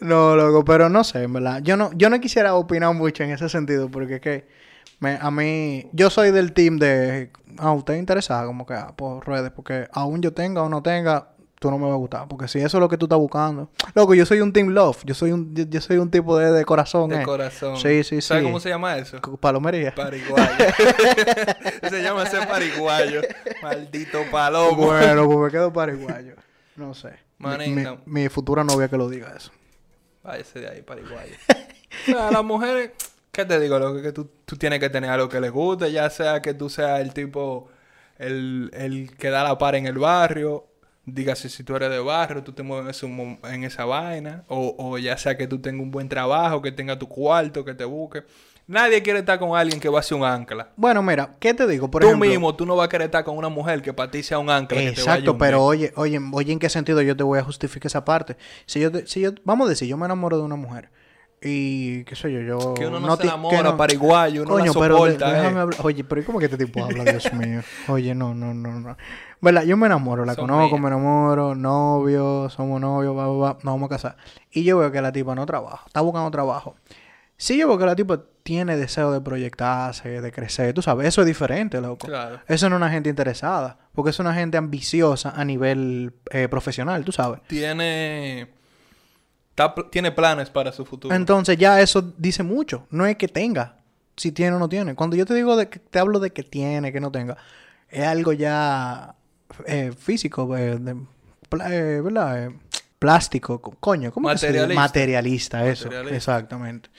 [0.00, 1.60] no, loco, pero no sé, en verdad.
[1.62, 4.64] Yo no, yo no quisiera opinar mucho en ese sentido, porque es que
[5.00, 9.26] Me- a mí, yo soy del team de, ah, usted interesada como que ah, por
[9.26, 11.28] redes, porque aún yo tenga o no tenga,
[11.64, 13.70] tú no me va a gustar, porque si eso es lo que tú estás buscando.
[13.94, 16.52] Loco, yo soy un team love, yo soy un, yo, yo soy un tipo de,
[16.52, 17.24] de corazón, De eh.
[17.24, 17.78] corazón.
[17.78, 18.20] Sí, sí, sí.
[18.20, 19.18] ¿Sabes cómo se llama eso?
[19.40, 19.94] Palomería.
[19.94, 20.44] Pariguayo.
[21.88, 23.22] se llama ese pariguayo.
[23.62, 24.88] Maldito palomo.
[24.88, 26.34] Bueno, pues me quedo paraguayo.
[26.76, 27.14] No sé.
[27.38, 29.50] Mi, mi- mi futura novia que lo diga eso.
[30.22, 31.34] Váyase de ahí, pariguayo.
[31.48, 32.90] o sea, a las mujeres,
[33.32, 33.78] ¿qué te digo?
[33.78, 36.52] Lo que, que tú, tú tienes que tener algo que les guste, ya sea que
[36.52, 37.68] tú seas el tipo,
[38.18, 40.66] el, el que da la par en el barrio,
[41.06, 45.16] dígase si tú eres de barrio, tú te mueves en, esa vaina, o, o ya
[45.16, 48.24] sea que tú tengas un buen trabajo, que tengas tu cuarto, que te busque.
[48.66, 50.70] Nadie quiere estar con alguien que va a ser un ancla.
[50.76, 51.90] Bueno, mira, ¿qué te digo?
[51.90, 54.10] Por tú ejemplo, mismo, tú no vas a querer estar con una mujer que para
[54.10, 54.78] ti sea un ancla.
[54.78, 57.88] que te Exacto, pero oye, oye, oye, ¿en qué sentido yo te voy a justificar
[57.88, 58.38] esa parte?
[58.64, 60.88] Si yo, te- si yo, vamos a decir, yo me enamoro de una mujer
[61.44, 64.72] y qué sé yo, yo Que uno no, se ti- enamora, no- pariguayo, uno Coño,
[64.72, 65.30] la pero soporta.
[65.30, 65.34] eh.
[65.40, 65.78] déjame hablar.
[65.82, 67.60] Oye, pero ¿y cómo que este tipo habla, Dios mío?
[67.88, 68.96] Oye, no, no, no, no.
[69.40, 69.62] ¿Verdad?
[69.64, 73.86] Yo me enamoro, la Son conozco, me enamoro, novio, somos novios, va, va, nos vamos
[73.86, 74.16] a casar.
[74.50, 76.76] Y yo veo que la tipa no trabaja, está buscando trabajo.
[77.36, 81.20] Si yo veo que la tipa tiene deseo de proyectarse, de crecer, tú sabes, eso
[81.22, 82.06] es diferente, loco.
[82.06, 82.40] Claro.
[82.46, 87.04] Eso no es una gente interesada, porque es una gente ambiciosa a nivel eh, profesional,
[87.04, 87.40] tú sabes.
[87.48, 88.48] Tiene.
[89.56, 91.14] Está tiene planes para su futuro.
[91.14, 92.86] Entonces ya eso dice mucho.
[92.90, 93.76] No es que tenga,
[94.16, 94.94] si tiene o no tiene.
[94.94, 97.36] Cuando yo te digo de que te hablo de que tiene, que no tenga,
[97.88, 99.14] es algo ya
[99.66, 100.96] eh, físico, eh, de-
[101.70, 102.50] eh, ¿verdad?
[102.98, 104.34] Plástico, co- coño, ¿cómo que?
[104.34, 104.80] Materialista.
[104.82, 106.16] Materialista, eso, Materialista.
[106.16, 106.90] exactamente.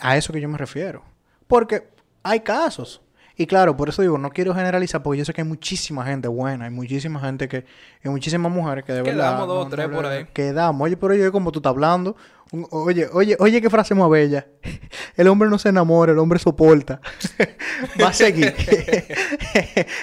[0.00, 1.02] A eso que yo me refiero.
[1.46, 1.88] Porque
[2.22, 3.00] hay casos.
[3.40, 6.28] Y claro, por eso digo, no quiero generalizar, porque yo sé que hay muchísima gente
[6.28, 7.64] buena, hay muchísima gente que,
[8.04, 9.30] hay muchísimas mujeres que de verdad.
[9.30, 10.26] Quedamos dos o tres no por ahí.
[10.30, 10.84] Quedamos.
[10.84, 12.16] Oye, pero oye, como tú estás hablando.
[12.52, 14.46] un- oye, oye, oye, qué frase más bella.
[15.16, 17.00] El hombre no se enamora, el hombre soporta.
[18.02, 18.54] Va a seguir.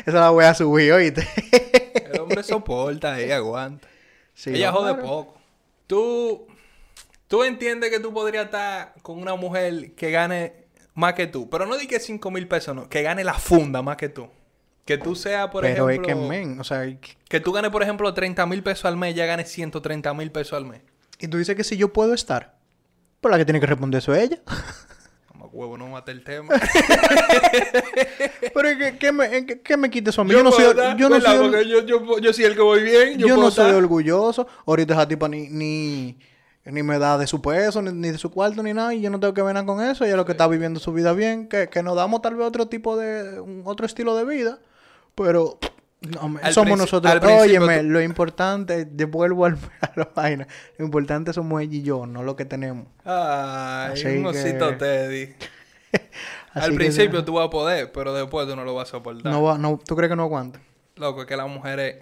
[0.08, 1.28] Esa la voy a subir, oíste.
[2.12, 3.88] El hombre soporta ahí, aguanta.
[4.34, 5.08] Sí, Ella jode claro.
[5.08, 5.38] poco.
[5.86, 6.48] Tú.
[7.28, 10.67] Tú entiendes que tú podrías estar con una mujer que gane
[10.98, 11.48] más que tú.
[11.50, 12.90] Pero no di que 5 mil pesos, no.
[12.90, 14.28] Que gane la funda más que tú.
[14.84, 16.12] Que tú seas, por Pero ejemplo.
[16.12, 16.84] es que, men, o sea,
[17.30, 20.54] Que tú ganes, por ejemplo, 30 mil pesos al mes, ya ganes 130 mil pesos
[20.54, 20.82] al mes.
[21.20, 22.58] y tú dices que si yo puedo estar,
[23.22, 24.40] pues la que tiene que responder eso es ella.
[25.28, 26.56] Como huevo, no mate el tema.
[28.54, 30.32] Pero es que, ¿qué me, en qué, qué me quita eso a mí?
[30.32, 30.64] Yo Yo no soy,
[30.98, 33.20] yo no soy, yo, yo, yo soy el que voy bien.
[33.20, 34.48] Yo, no soy orgulloso.
[34.66, 36.18] Ahorita esa tipa ni, ni,
[36.72, 38.94] ni me da de su peso, ni, ni de su cuarto, ni nada.
[38.94, 40.06] Y yo no tengo que ver nada con eso.
[40.06, 41.48] Ella lo que está viviendo su vida bien.
[41.48, 43.40] Que, que nos damos tal vez otro tipo de...
[43.40, 44.60] un otro estilo de vida.
[45.16, 45.58] Pero...
[46.02, 47.16] no, somos nosotros.
[47.24, 48.86] Óyeme, tú- lo importante...
[48.86, 50.48] Devuelvo al, a la vaina.
[50.78, 52.88] Lo importante somos ella y yo, no lo que tenemos.
[53.06, 55.34] Ay, Así un que- osito Teddy.
[56.54, 59.32] Al que- principio tú vas a poder, pero después tú no lo vas a soportar.
[59.32, 60.60] No va, no, ¿Tú crees que no aguanta?
[60.96, 61.98] Loco, es que las mujeres...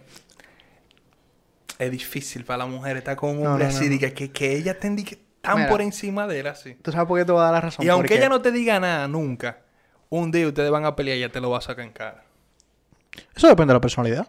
[1.80, 3.90] Es difícil para la mujer estar con un hombre no, no, así.
[3.90, 5.70] diga Que, que ella te indique tan Mira.
[5.70, 6.76] por encima de él así.
[6.82, 7.86] ¿Tú sabes por qué te voy a dar la razón?
[7.86, 9.60] Y aunque Porque- ella no te diga nada nunca,
[10.10, 12.24] un día ustedes van a pelear y ella te lo va a sacar en cara.
[13.36, 14.28] Eso depende de la personalidad.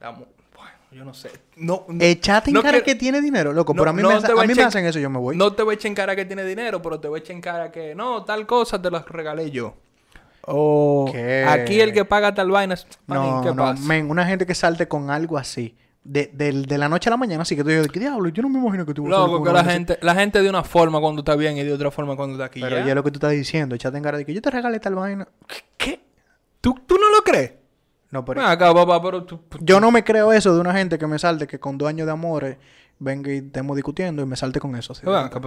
[0.00, 1.30] Damos- bueno, yo no sé.
[1.56, 3.74] No, no- Echate en no cara que tiene dinero, loco.
[3.74, 5.36] No- pero a mí, no me, hace- a mí me hacen eso, yo me voy.
[5.36, 7.36] No te voy a echar en cara que tiene dinero, pero te voy a echar
[7.36, 9.74] en cara que no, tal cosa te la regalé yo.
[10.48, 11.44] O ¿Qué?
[11.48, 12.76] aquí el que paga tal vaina
[13.08, 13.82] no, ¿qué no, pasa?
[13.82, 15.76] men, una gente que salte con algo así,
[16.06, 18.28] de, de la noche a la mañana, así que tú dices, ¿qué diablo?
[18.28, 19.78] Yo no me imagino que tú Loco, que la vaina así".
[19.78, 22.46] gente, la gente de una forma cuando está bien y de otra forma cuando está
[22.46, 22.60] aquí.
[22.60, 22.86] Pero ya.
[22.86, 24.94] ya lo que tú estás diciendo, echate en cara de que yo te regalé tal
[24.94, 25.28] vaina.
[25.76, 26.00] ¿Qué?
[26.60, 27.54] ¿Tú, ¿Tú no lo crees?
[28.10, 29.40] No, pero acá, papá, pero tú...
[29.60, 32.06] yo no me creo eso de una gente que me salte que con dos años
[32.06, 32.56] de amores
[32.98, 34.92] venga y estemos discutiendo y me salte con eso.
[34.92, 35.02] así.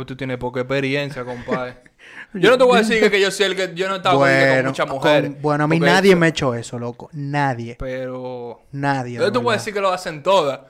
[0.05, 1.77] Tú tienes poca experiencia, compadre.
[2.33, 3.73] yo no te voy a decir que, que yo soy el que...
[3.75, 5.41] Yo no estaba con Bueno, muchas con- mujeres.
[5.41, 7.09] bueno, a mí nadie me ha hecho eso, loco.
[7.13, 7.75] Nadie.
[7.79, 8.61] Pero...
[8.71, 9.17] Nadie.
[9.17, 10.61] Yo de te voy a decir que lo hacen todas.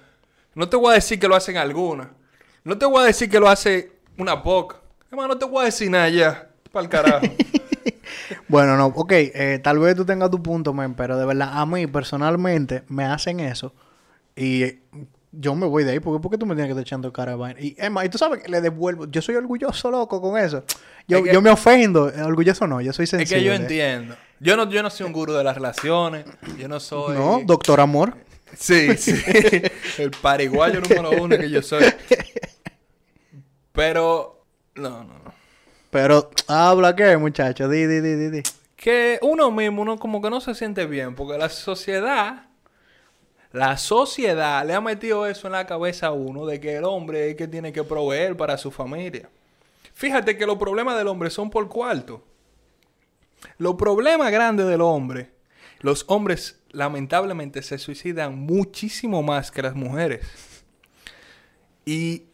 [0.55, 2.07] No te voy a decir que lo hacen algunas.
[2.63, 4.77] No te voy a decir que lo hace una poca.
[5.11, 6.49] Hermano, no te voy a decir nada ya.
[6.71, 7.25] Para el carajo.
[8.47, 11.65] Bueno, no, ok, eh, tal vez tú tengas tu punto, men, pero de verdad, a
[11.65, 13.73] mí personalmente me hacen eso
[14.35, 14.79] y
[15.31, 17.33] yo me voy de ahí, porque ¿por qué tú me tienes que estar echando cara
[17.33, 17.59] de vaina?
[17.61, 20.63] Y es más, y tú sabes que le devuelvo, yo soy orgulloso, loco, con eso.
[21.07, 23.35] Yo, Es que- yo me ofendo, eh, orgulloso no, yo soy es sensible.
[23.41, 24.15] que yo entiendo.
[24.39, 26.25] Yo no, yo no soy un gurú de las relaciones.
[26.57, 27.17] Yo no soy...
[27.17, 28.15] No, doctor amor.
[28.57, 29.13] Sí, sí.
[29.97, 31.83] el pariguayo número uno que yo soy.
[33.73, 34.45] Pero...
[34.75, 35.33] No, no, no.
[35.89, 38.43] Pero, habla qué, muchacho, di, di, di, di, di.
[38.75, 42.45] que uno mismo, uno como que no se siente bien, porque la sociedad,
[43.51, 47.25] la sociedad le ha metido eso en la cabeza a uno de que el hombre
[47.25, 49.29] es el que tiene que proveer para su familia.
[49.93, 52.23] Fíjate que los problemas del hombre son por cuarto.
[53.57, 55.31] Los problemas grandes del hombre,
[55.79, 60.21] los hombres lamentablemente se suicidan muchísimo más que las mujeres.
[61.85, 62.25] Y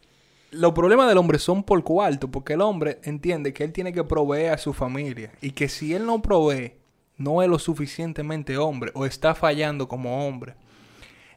[0.50, 4.04] los problemas del hombre son por cuarto, porque el hombre entiende que él tiene que
[4.04, 6.74] proveer a su familia y que si él no provee,
[7.16, 10.54] no es lo suficientemente hombre o está fallando como hombre.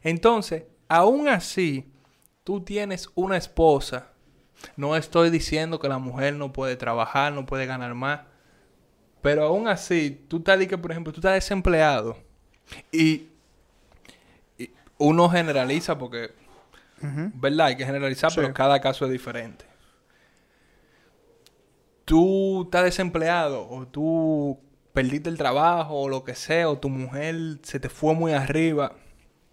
[0.02, 1.92] Entonces, aún así,
[2.44, 4.12] tú tienes una esposa.
[4.76, 8.20] No estoy diciendo que la mujer no puede trabajar, no puede ganar más.
[9.22, 12.16] Pero aún así, tú estás, di que, por ejemplo, tú estás desempleado.
[12.90, 13.28] Y,
[14.58, 16.30] y uno generaliza porque,
[17.00, 17.68] ¿verdad?
[17.68, 19.64] Hay que generalizar, pero cada caso es diferente.
[22.04, 24.58] Tú estás desempleado o tú
[24.92, 28.96] perdiste el trabajo o lo que sea, o tu mujer se te fue muy arriba.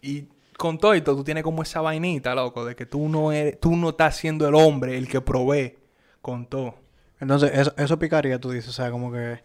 [0.02, 3.60] Y con todo esto, tú tienes como esa vainita, loco, de que tú no eres,
[3.60, 5.78] tú no estás siendo el hombre el que provee
[6.22, 6.76] con todo.
[7.20, 9.42] Entonces, eso, eso picaría, tú dices, o sea, como que...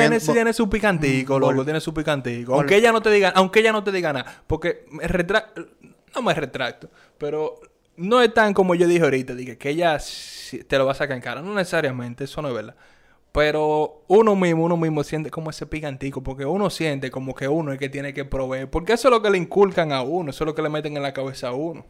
[0.00, 2.54] Tiene, tiene su picantico, Mm, loco, tiene su picantico.
[2.54, 4.42] Aunque ella no te diga, aunque ella no te diga nada.
[4.46, 5.46] Porque me retra-
[6.14, 7.58] no me retracto, pero
[7.96, 9.98] no es tan como yo dije ahorita, dije que ella
[10.68, 11.40] te lo va a sacar en cara.
[11.40, 12.74] No necesariamente, eso no es verdad.
[13.32, 17.70] Pero uno mismo, uno mismo siente como ese picantico, porque uno siente como que uno
[17.70, 18.68] es el que tiene que proveer.
[18.70, 20.96] Porque eso es lo que le inculcan a uno, eso es lo que le meten
[20.98, 21.86] en la cabeza a uno.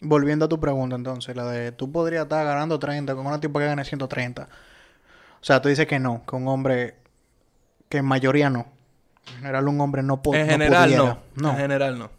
[0.00, 3.58] Volviendo a tu pregunta, entonces, la de tú podrías estar ganando 30 con una tipo
[3.58, 4.42] que gane 130.
[4.42, 4.46] O
[5.40, 6.96] sea, tú dices que no, que un hombre,
[7.88, 8.66] que en mayoría no.
[9.28, 11.18] En general, un hombre no, po- en no general pudiera.
[11.36, 11.50] no.
[11.52, 12.10] En general no.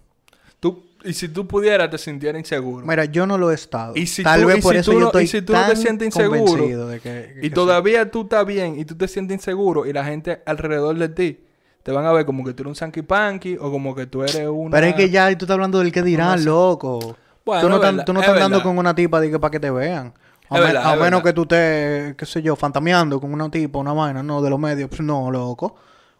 [1.05, 2.85] Y si tú pudieras, te sintieras inseguro.
[2.85, 3.93] Mira, yo no lo he estado.
[3.95, 5.41] Y si Tal tú- vez y por si eso tú yo no- estoy y si
[5.41, 8.85] tú no te tan sientes inseguro, de que, que Y todavía tú estás bien y
[8.85, 11.39] tú te sientes inseguro y la gente alrededor de ti
[11.83, 14.23] te van a ver como que tú eres un sanky panky o como que tú
[14.23, 14.71] eres una...
[14.71, 17.15] Pero es que ya tú estás hablando del que dirán, loco.
[17.45, 19.29] Bueno, tú no, es tan- verdad, tú no es estás andando con una tipa de
[19.29, 20.11] que para que te vean.
[20.49, 23.31] A, Es me- verdad, a es menos que tú estés, qué sé yo, fantameando con
[23.31, 24.89] una tipa, una vaina, no, de los medios.
[24.89, 25.75] Pues no, loco.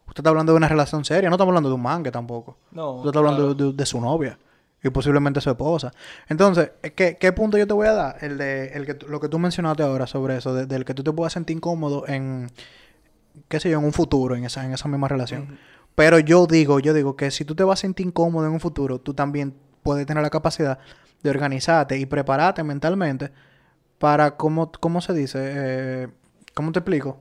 [0.08, 2.58] Usted está hablando de una relación seria, no estamos hablando de un mangue tampoco.
[2.72, 4.38] No, Usted está hablando de su novia
[4.88, 5.92] y posiblemente su esposa.
[6.28, 8.18] Entonces, ¿qué, qué punto yo te voy a dar?
[8.22, 11.04] El de el que, lo que tú mencionaste ahora sobre eso, de- del que tú
[11.04, 12.48] te puedas sentir incómodo en,
[13.48, 15.58] qué sé yo, en un futuro, en esa, en esa misma relación.
[15.96, 18.60] Pero yo digo, yo digo que si tú te vas a sentir incómodo en un
[18.60, 20.78] futuro, tú también puedes tener la capacidad
[21.24, 23.32] de organizarte y prepararte mentalmente
[23.98, 25.40] para, ¿cómo, cómo se dice?
[25.42, 26.08] Eh,
[26.54, 27.18] ¿Cómo te explico?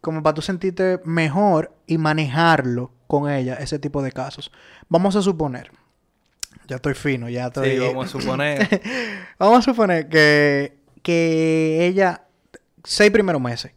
[0.00, 4.52] Como para tú sentirte mejor y manejarlo con ella, ese tipo de casos.
[4.88, 5.72] Vamos a suponer,
[6.68, 7.70] ya estoy fino, ya estoy...
[7.70, 8.82] Sí, vamos a suponer.
[9.38, 12.26] Vamos a suponer que, que ella,
[12.84, 13.72] seis primeros meses,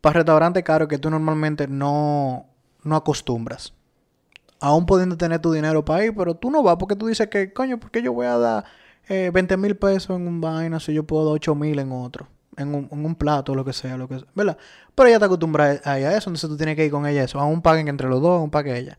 [0.00, 2.46] para restaurante caro que tú normalmente no,
[2.82, 3.72] no acostumbras.
[4.60, 7.52] Aún pudiendo tener tu dinero para ir, pero tú no vas porque tú dices que,
[7.52, 8.64] coño, ¿por qué yo voy a dar
[9.08, 12.26] eh, 20 mil pesos en un vaina si yo puedo dar 8 mil en otro?
[12.56, 14.56] En un, en un plato, lo que sea, lo que sea, ¿verdad?
[14.94, 17.38] Pero ella te acostumbra a eso, entonces tú tienes que ir con ella a eso.
[17.40, 18.98] Aún paguen entre los dos, aún pague ella.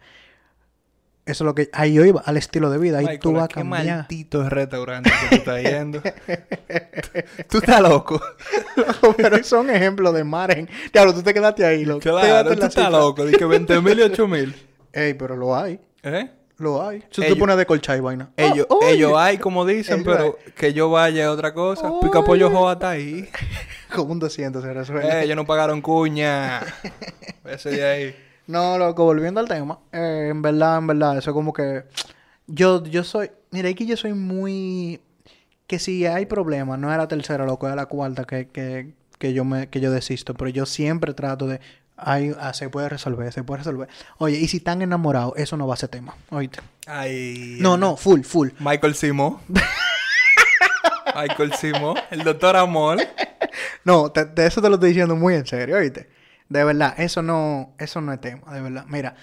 [1.26, 1.70] Eso es lo que...
[1.74, 3.00] Ahí yo iba, al estilo de vida.
[3.00, 3.86] Ahí Michael, tú vas a qué cambiar.
[3.98, 6.02] maldito restaurante que tú estás yendo.
[7.50, 8.22] tú estás loco.
[9.18, 10.70] Pero son ejemplos de Maren.
[10.92, 12.02] Claro, tú te quedaste ahí, loco.
[12.02, 13.26] Claro, tú estás loco.
[13.26, 14.56] Dije 20 mil y 8 mil.
[14.94, 15.80] Ey, pero lo hay.
[16.04, 16.30] ¿Eh?
[16.58, 17.04] Lo hay.
[17.12, 18.30] Si Ellos- tú pones de colcha y vaina.
[18.38, 18.92] Ellos, Oh, oye.
[18.92, 21.92] ellos hay, como dicen, Ellos pero que yo vaya es otra cosa.
[22.02, 23.28] Pica pollo joa está ahí.
[23.94, 25.08] Como un 200 se resuelve.
[25.10, 26.62] Eh, ellos no pagaron cuña.
[27.44, 28.16] Ese de ahí.
[28.48, 29.80] No, loco, volviendo al tema.
[29.92, 31.84] eh, en verdad, en verdad, eso como que...
[32.48, 33.32] Yo, yo soy...
[33.52, 35.02] Mira, que yo soy muy...
[35.68, 39.34] Que si hay problemas, no es la tercera, loco, es la cuarta que, que, que,
[39.34, 40.34] yo me, que yo desisto.
[40.36, 41.60] Pero yo siempre trato de...
[41.98, 43.88] Ay, ah, se puede resolver, se puede resolver.
[44.18, 46.14] Oye, y si están enamorados, eso no va a ser tema.
[46.30, 46.60] Oíste.
[46.86, 47.58] Ay.
[47.62, 48.50] No, no, full, full.
[48.60, 49.42] Michael Simo.
[51.16, 51.96] Michael Simo.
[52.12, 52.98] El doctor Amor.
[53.86, 56.10] No, te- de eso te lo estoy diciendo muy en serio, ¿oíste?
[56.50, 58.86] De verdad, eso no, eso no es tema, de verdad.
[58.88, 59.16] Mira,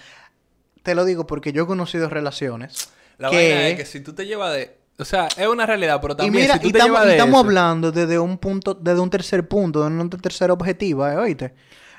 [0.83, 3.35] te lo digo porque yo he conocido relaciones La que...
[3.37, 4.77] vaina es que si tú te llevas de...
[4.99, 7.05] O sea, es una realidad, pero y también mira, si tú y te estamos, llevas
[7.05, 10.51] y de estamos eso- hablando desde un punto, desde un tercer punto, de un tercer
[10.51, 11.15] objetivo, ¿eh?
[11.17, 11.53] ¿oíste?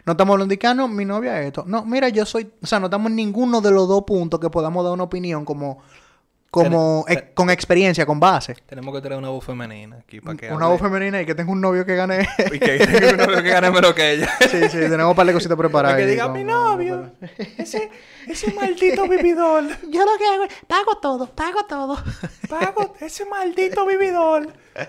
[0.07, 1.65] No estamos hablando de que, ah, no, mi novia es esto.
[1.67, 2.53] No, mira, yo soy...
[2.63, 5.45] O sea, no estamos en ninguno de los dos puntos que podamos dar una opinión
[5.45, 5.83] como...
[6.55, 8.55] Como Ten- ex- con experiencia, con base.
[8.67, 10.79] Tenemos que tener una voz femenina aquí para que Una hable.
[10.79, 12.27] voz femenina y que tenga un novio que gane...
[12.53, 14.29] Y que, que uno que gane menos que ella.
[14.51, 15.95] sí, sí, tenemos un par de cositas preparadas.
[15.97, 17.11] Para que diga mi novio.
[17.59, 17.91] Ese,
[18.27, 19.65] ese maldito vividor.
[19.91, 21.99] Yo lo que hago es pago todo, pago todo.
[22.49, 24.49] Pago ese maldito vividor.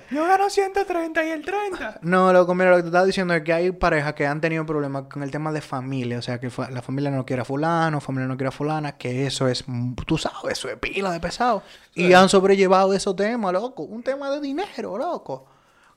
[0.10, 2.00] Yo gano 130 y el 30.
[2.02, 4.66] No, loco, mira, lo que te estaba diciendo es que hay parejas que han tenido
[4.66, 6.18] problemas con el tema de familia.
[6.18, 9.28] O sea, que la familia no quiere a fulano, familia no quiere a fulana, que
[9.28, 9.64] eso es,
[10.08, 11.55] tú sabes, eso es pila de pesado.
[11.96, 13.84] Y han sobrellevado esos temas, loco.
[13.84, 15.46] Un tema de dinero, loco.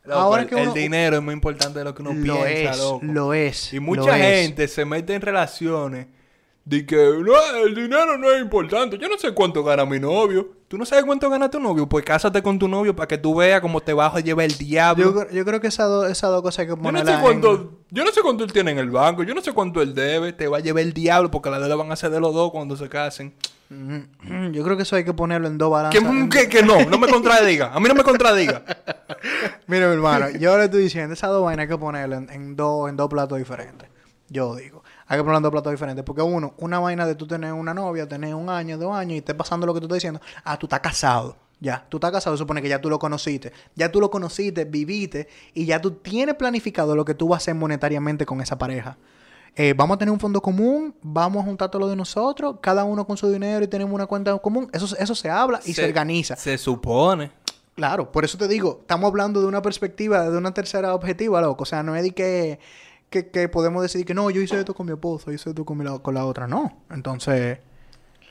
[0.05, 2.23] Loco, Ahora el, que el uno- dinero es muy importante de lo que uno lo
[2.43, 3.01] piensa, es, loco.
[3.03, 3.73] lo es.
[3.75, 4.47] Y mucha es.
[4.47, 6.07] gente se mete en relaciones
[6.65, 7.33] de que no,
[7.67, 8.97] el dinero no es importante.
[8.99, 10.51] Yo no sé cuánto gana mi novio.
[10.69, 11.87] ¿Tú no sabes cuánto gana tu novio?
[11.89, 15.27] Pues cásate con tu novio para que tú veas cómo te bajo lleva el diablo.
[15.27, 17.21] Yo, yo creo que esas dos esas dos cosas hay que Yo no sé en-
[17.23, 19.95] cuánto, yo no sé cuánto él tiene en el banco, yo no sé cuánto él
[19.95, 22.33] debe, te va a llevar el diablo porque la deuda van a ser de los
[22.35, 23.35] dos cuando se casen.
[23.71, 26.01] Mm, Yo creo que eso hay que ponerlo en dos balanzas.
[26.31, 28.63] que, que no, no me contradiga, a mí no me contradiga.
[29.67, 32.57] Mira, mi hermano, yo le estoy diciendo, esas dos vainas hay que ponerlas en, en
[32.57, 33.89] dos, en dos platos diferentes.
[34.31, 36.05] Yo digo, hay que ponerlo en dos platos diferentes.
[36.05, 39.19] Porque uno, una vaina de tú tener una novia, tener un año, dos años y
[39.19, 40.21] esté pasando lo que tú estás diciendo.
[40.45, 41.37] Ah, tú estás casado.
[41.61, 43.53] Ya, tú estás casado, supone que ya tú lo conociste.
[43.75, 47.43] Ya tú lo conociste, viviste y ya tú tienes planificado lo que tú vas a
[47.43, 48.97] hacer monetariamente con esa pareja.
[49.57, 52.85] Eh, vamos a tener un fondo común, vamos a juntar todo lo de nosotros, cada
[52.85, 54.71] uno con su dinero y tenemos una cuenta común.
[54.73, 56.37] Eso, eso se habla y se, organiza.
[56.37, 57.33] Se supone.
[57.75, 61.63] Claro, por eso te digo, estamos hablando de una perspectiva, de una tercera objetiva, loco.
[61.63, 62.59] O sea, no es de que,
[63.11, 65.79] que, que podemos decir que no, yo hice esto con mi esposo, hice esto con,
[65.79, 66.47] mi la, con la otra.
[66.47, 66.83] No.
[66.91, 67.59] Entonces,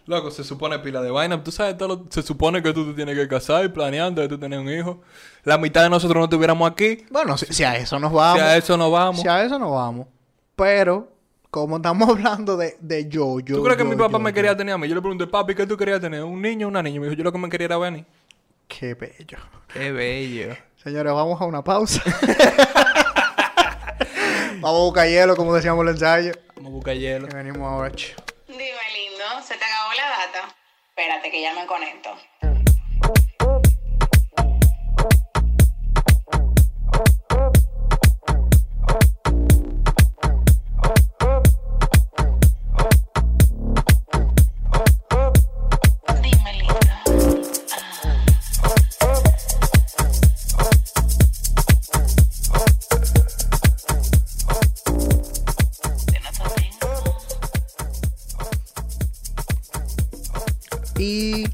[0.05, 1.43] Loco, se supone pila de vaina.
[1.43, 4.29] Tú sabes, todo lo- se supone que tú te tienes que casar y planeando de
[4.29, 5.01] tú tener un hijo.
[5.43, 7.05] La mitad de nosotros no estuviéramos aquí.
[7.11, 8.39] bueno, si, si a eso nos vamos.
[8.39, 9.19] Si a eso no vamos.
[9.21, 10.07] Si a eso nos vamos.
[10.57, 11.07] Pero,
[11.51, 13.57] como estamos hablando de, de yo, yo.
[13.57, 14.35] ¿Tú crees que mi papá yo, me yo?
[14.35, 14.87] quería tener a mí?
[14.87, 16.23] Yo le pregunté, papi, ¿qué tú querías tener?
[16.23, 16.99] ¿Un niño o una niña?
[16.99, 18.05] Me dijo, yo lo que me quería era venir.
[18.67, 19.37] Qué bello.
[19.71, 20.57] Qué bello.
[20.83, 22.01] Señores, vamos a una pausa.
[24.59, 26.31] vamos a buscar hielo, como decíamos en el ensayo.
[26.55, 27.27] Vamos a buscar hielo.
[27.31, 27.91] Y venimos ahora.
[28.47, 30.55] Dime, lindo, ¿se te acabó la data?
[30.89, 32.09] Espérate que ya me conecto.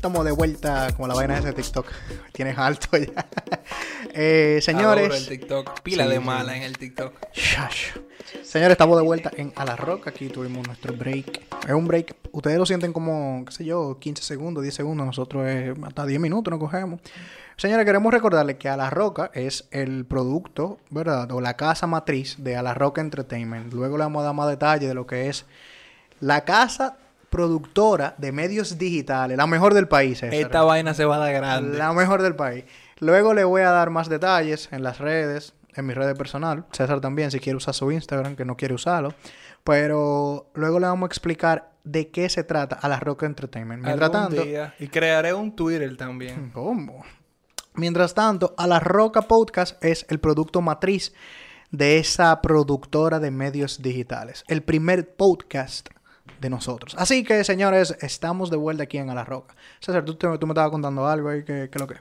[0.04, 1.88] Estamos de vuelta como la vaina de ese TikTok.
[2.34, 3.26] Tienes alto ya.
[4.14, 5.30] eh, Adoro el señores.
[5.30, 5.80] TikTok.
[5.80, 7.14] Pila Sí, de mala en el TikTok.
[7.32, 7.92] Shush.
[8.44, 10.10] Señores, estamos de vuelta en A la Roca.
[10.10, 11.44] Aquí tuvimos nuestro break.
[11.66, 12.18] Es un break.
[12.34, 15.06] Ustedes lo sienten como, qué sé yo, 15 segundos, 10 segundos.
[15.06, 17.00] Nosotros es hasta 10 minutos nos cogemos.
[17.56, 21.32] Señores, queremos recordarles que A la Roca es el producto, ¿verdad?
[21.32, 23.72] O la casa matriz de A la Roca Entertainment.
[23.72, 25.46] Luego le vamos a dar más detalle de lo que es
[26.20, 26.98] la casa
[27.34, 29.36] productora de medios digitales.
[29.38, 30.20] La mejor del país.
[30.20, 30.36] César.
[30.36, 31.80] Esta vaina se va a dar grande.
[31.80, 32.64] La mejor del país.
[33.00, 36.66] Luego le voy a dar más detalles en las redes, en mi red personal.
[36.72, 39.16] César también, si quiere usar su Instagram, que no quiere usarlo.
[39.64, 43.84] Pero luego le vamos a explicar de qué se trata a la Roca Entertainment.
[43.84, 44.76] Mientras Algún tanto, día.
[44.78, 46.52] Y crearé un Twitter también.
[46.54, 47.04] ¿cómo?
[47.74, 51.14] Mientras tanto, a la Roca Podcast es el producto matriz
[51.72, 54.44] de esa productora de medios digitales.
[54.48, 55.90] El primer podcast
[56.44, 56.94] de nosotros.
[56.98, 59.56] Así que, señores, estamos de vuelta aquí en A la Roca.
[59.80, 61.96] César, tú, tú me estabas contando algo ahí, ¿qué qué es lo que?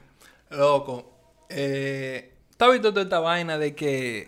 [0.51, 1.11] Loco.
[1.49, 4.27] Eh, ¿Tú has visto toda esta vaina de que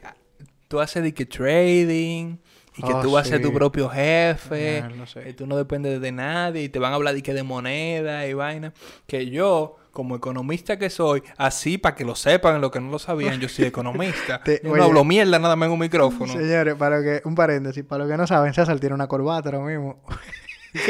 [0.67, 2.37] tú haces de que trading
[2.77, 5.29] y que Ah, tú vas a ser tu propio jefe lo sé.
[5.29, 8.27] y tú no dependes de nadie y te van a hablar de que de moneda
[8.27, 8.73] y vaina?
[9.07, 12.99] Que yo, como economista que soy, así para que lo sepan, lo que no lo
[12.99, 14.43] sabían, yo soy economista.
[14.43, 14.79] Te- yo oye.
[14.79, 16.33] no hablo mierda nada más en un micrófono.
[16.33, 19.61] Señores, para que, un paréntesis, para los que no saben, César tiene una corbata ahora
[19.65, 20.03] mismo.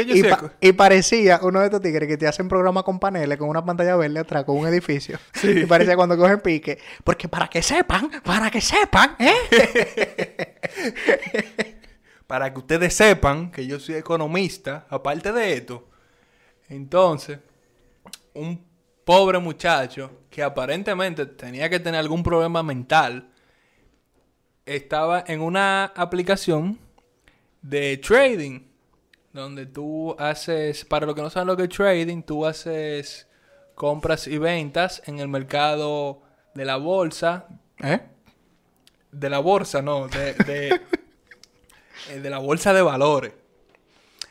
[0.08, 3.48] ¿Y pa- y parecía uno de estos tigres que te hacen programa con paneles, con
[3.48, 5.16] una pantalla verde atrás, con un edificio.
[5.44, 6.76] Y parecía cuando cogen pique.
[7.04, 10.56] Porque para que sepan, para que sepan, ¿eh?
[12.26, 15.88] para que ustedes sepan que yo soy economista, aparte de esto.
[16.68, 17.38] Entonces,
[18.34, 18.65] un
[19.06, 23.30] pobre muchacho que aparentemente tenía que tener algún problema mental,
[24.66, 26.76] estaba en una aplicación
[27.62, 28.62] de trading,
[29.32, 33.28] donde tú haces, para los que no saben lo que es trading, tú haces
[33.76, 36.22] compras y ventas en el mercado
[36.54, 37.46] de la bolsa,
[37.78, 38.00] ¿Eh?
[39.12, 40.68] de la bolsa, no, de, de,
[42.10, 43.32] eh, de la bolsa de valores.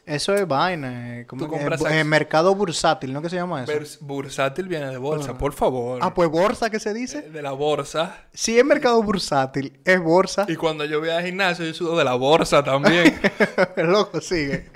[0.06, 1.20] Eso es vaina.
[1.22, 2.06] eh, como Tú que- compras eh, acciones.
[2.06, 3.22] mercado bursátil, ¿no?
[3.24, 3.72] ¿Qué se llama eso?
[3.74, 6.00] Burs- bursátil viene de bolsa, por favor.
[6.04, 7.22] ah, pues bolsa, ¿qué se Eh, dice?
[7.24, 8.26] De la bolsa.
[8.34, 10.46] Si es mercado bursátil, es bolsa.
[10.48, 13.20] Y cuando yo voy al gimnasio, yo sudo de la bolsa también.
[13.78, 14.70] Loco, sigue.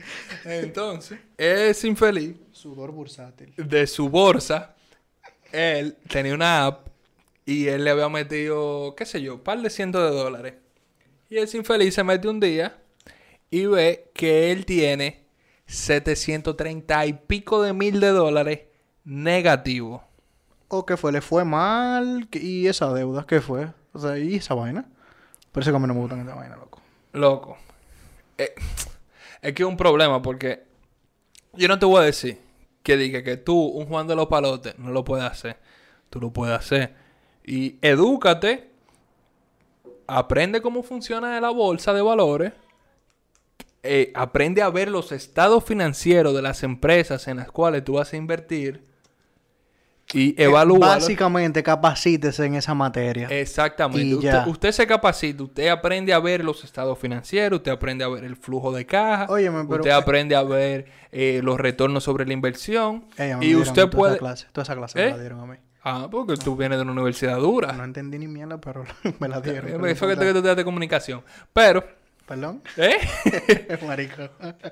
[0.45, 3.53] Entonces, ese infeliz, Sudor bursátil.
[3.55, 4.75] de su bolsa,
[5.51, 6.87] él tenía una app
[7.45, 10.53] y él le había metido, qué sé yo, un par de cientos de dólares.
[11.29, 12.75] Y ese infeliz se mete un día
[13.51, 15.25] y ve que él tiene
[15.65, 18.61] 730 y pico de mil de dólares
[19.03, 20.03] negativo.
[20.67, 21.11] ¿O qué fue?
[21.11, 22.27] ¿Le fue mal?
[22.29, 23.69] ¿Qué- ¿Y esa deuda qué fue?
[23.93, 24.87] O sea, ¿y esa vaina?
[25.51, 26.79] Por eso que a mí no me gustan esa vaina, loco.
[27.13, 27.57] Loco.
[28.37, 28.53] Eh,
[29.41, 30.63] es que es un problema porque
[31.53, 32.37] yo no te voy a decir
[32.83, 35.57] que diga que tú, un Juan de los Palotes, no lo puedes hacer.
[36.09, 36.93] Tú lo puedes hacer.
[37.43, 38.69] Y edúcate.
[40.07, 42.53] Aprende cómo funciona la bolsa de valores.
[43.83, 48.13] Eh, aprende a ver los estados financieros de las empresas en las cuales tú vas
[48.13, 48.87] a invertir.
[50.11, 50.79] Y evalúa.
[50.79, 53.27] Básicamente, capacítese en esa materia.
[53.29, 54.15] Exactamente.
[54.15, 58.23] Usted, usted se capacita, usted aprende a ver los estados financieros, usted aprende a ver
[58.23, 62.33] el flujo de caja, Óyeme, pero- usted aprende a ver eh, los retornos sobre la
[62.33, 64.13] inversión Ey, y usted puede...
[64.13, 65.05] Esa clase, toda esa clase ¿Eh?
[65.05, 65.57] me la dieron a mí.
[65.83, 67.71] Ah, porque tú vienes de una universidad dura.
[67.73, 68.83] No entendí ni mierda, pero
[69.19, 69.85] me la dieron.
[69.85, 71.23] Eh, fue que te que tú te das de comunicación.
[71.53, 71.83] Pero,
[72.29, 72.61] Perdón.
[72.77, 72.97] ¿eh?
[73.87, 74.29] Marico.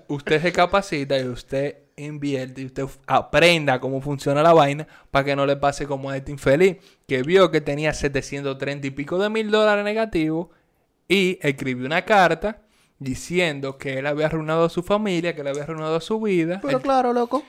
[0.10, 5.36] usted se capacita y usted invierte y usted aprenda cómo funciona la vaina para que
[5.36, 6.78] no le pase como a este infeliz
[7.08, 10.50] que vio que tenía 730 y pico de mil dólares negativos
[11.08, 12.62] y escribió una carta
[13.00, 16.60] diciendo que él había arruinado a su familia, que él había arruinado a su vida.
[16.62, 17.44] Pero Él- claro, loco.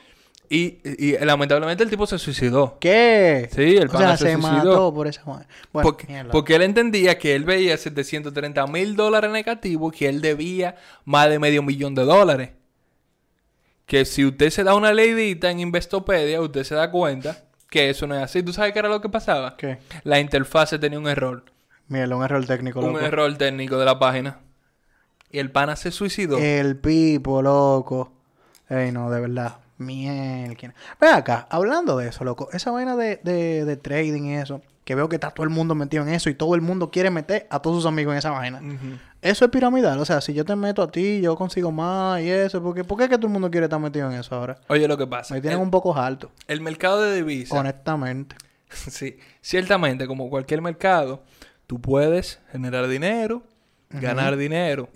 [0.51, 2.79] Y, y lamentablemente el tipo se suicidó.
[2.81, 3.49] ¿Qué?
[3.55, 4.57] Sí, el o pana sea, se se, suicidó.
[4.73, 5.47] mató por esa vaina.
[5.73, 10.77] Bueno, porque, porque él entendía que él veía 730 mil dólares negativos que él debía
[11.05, 12.51] más de medio millón de dólares.
[13.87, 18.07] Que si usted se da una leidita en Investopedia, usted se da cuenta que eso
[18.07, 18.43] no es así.
[18.43, 19.57] ¿Tú sabes qué era lo que pasaba?
[19.57, 19.79] ¿Qué?
[20.05, 21.45] La interfase tenía un error.
[21.89, 23.01] Mierda, un error técnico, Un loco.
[23.01, 24.41] error técnico de la página.
[25.31, 26.39] Y el pana se suicidó.
[26.39, 28.13] El pipo, loco.
[28.69, 29.57] Ey, no, de verdad.
[29.79, 30.75] Mierda.
[31.01, 32.49] Ven acá, hablando de eso, loco.
[32.53, 34.61] Esa vaina de, de, de trading y eso.
[34.85, 37.11] Que veo que está todo el mundo metido en eso y todo el mundo quiere
[37.11, 38.63] meter a todos sus amigos en esa vaina.
[39.21, 39.99] Eso es piramidal.
[40.01, 42.63] O sea, si yo te meto a ti, yo consigo más y eso.
[42.63, 44.59] Porque, ¿Por qué es que todo el mundo quiere estar metido en eso ahora?
[44.69, 45.35] Oye, lo que pasa.
[45.35, 47.59] Me tienen el, un poco alto, el mercado de divisas.
[47.59, 48.37] honestamente.
[48.71, 51.23] Sí, ciertamente, como cualquier mercado,
[51.67, 53.43] tú puedes generar dinero,
[53.89, 54.89] ganar dinero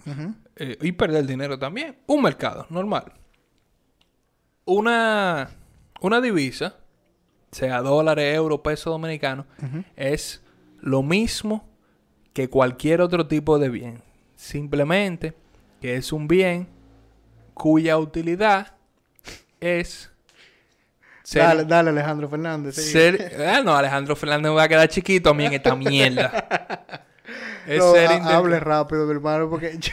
[0.57, 1.97] eh, y perder dinero también.
[2.07, 3.13] Un mercado normal.
[4.65, 5.51] Una,
[6.01, 6.77] una divisa,
[7.51, 9.47] sea dólares, euro, peso dominicano,
[9.97, 10.43] es
[10.81, 11.69] lo mismo
[12.33, 14.03] que cualquier otro tipo de bien.
[14.37, 15.35] Simplemente
[15.81, 16.69] que es un bien
[17.55, 18.75] cuya utilidad
[19.61, 20.11] es
[21.25, 22.75] ser- Dale, dale, Alejandro Fernández.
[22.77, 27.05] ser, ah, no, Alejandro Fernández me va a quedar chiquito a mí en esta mierda.
[27.67, 29.93] Es No, ser ha- hable rápido, mi hermano, porque yo...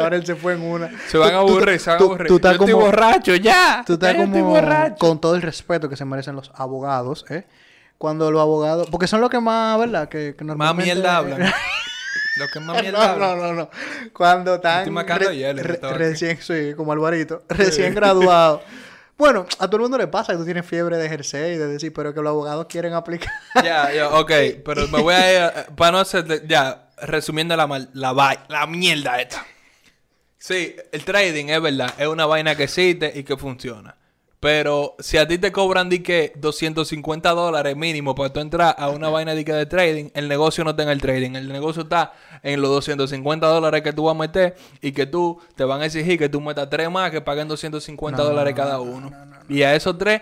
[0.00, 0.90] ahora él se fue en una.
[1.08, 2.28] Se van a aburrir, se van a aburrir.
[2.28, 2.86] Tú estás Yo estoy como...
[2.86, 3.82] borracho ya.
[3.86, 4.44] Tú estás estoy como...
[4.50, 4.96] borracho.
[4.98, 7.46] Con todo el respeto que se merecen los abogados, ¿eh?
[7.98, 8.88] Cuando los abogados...
[8.90, 10.08] Porque son los que más, ¿verdad?
[10.08, 10.94] Que, que Más normalmente...
[10.94, 11.40] mierda hablan.
[12.36, 13.38] Lo que más mierda No, hablan.
[13.38, 13.70] no, no, no.
[14.12, 18.60] Cuando están estoy marcando re- re- recién, sí, como Alvarito, recién graduado.
[19.16, 21.66] Bueno, a todo el mundo le pasa que tú tienes fiebre de ejercer y de
[21.68, 23.32] decir, pero que los abogados quieren aplicar.
[23.62, 24.30] Ya, ya, ok.
[24.64, 28.40] Pero me voy a ir, eh, para no hacer, ya, resumiendo la, mal- la, vai-
[28.48, 29.46] la mierda esta.
[30.36, 33.94] Sí, el trading es verdad, es una vaina que existe y que funciona.
[34.44, 38.90] Pero si a ti te cobran di que 250 dólares mínimo para tú entrar a
[38.90, 41.34] una vaina que de trading, el negocio no está en el trading.
[41.34, 45.40] El negocio está en los 250 dólares que tú vas a meter y que tú
[45.54, 49.10] te van a exigir que tú metas tres más que paguen 250 dólares cada uno.
[49.48, 50.20] y a esos tres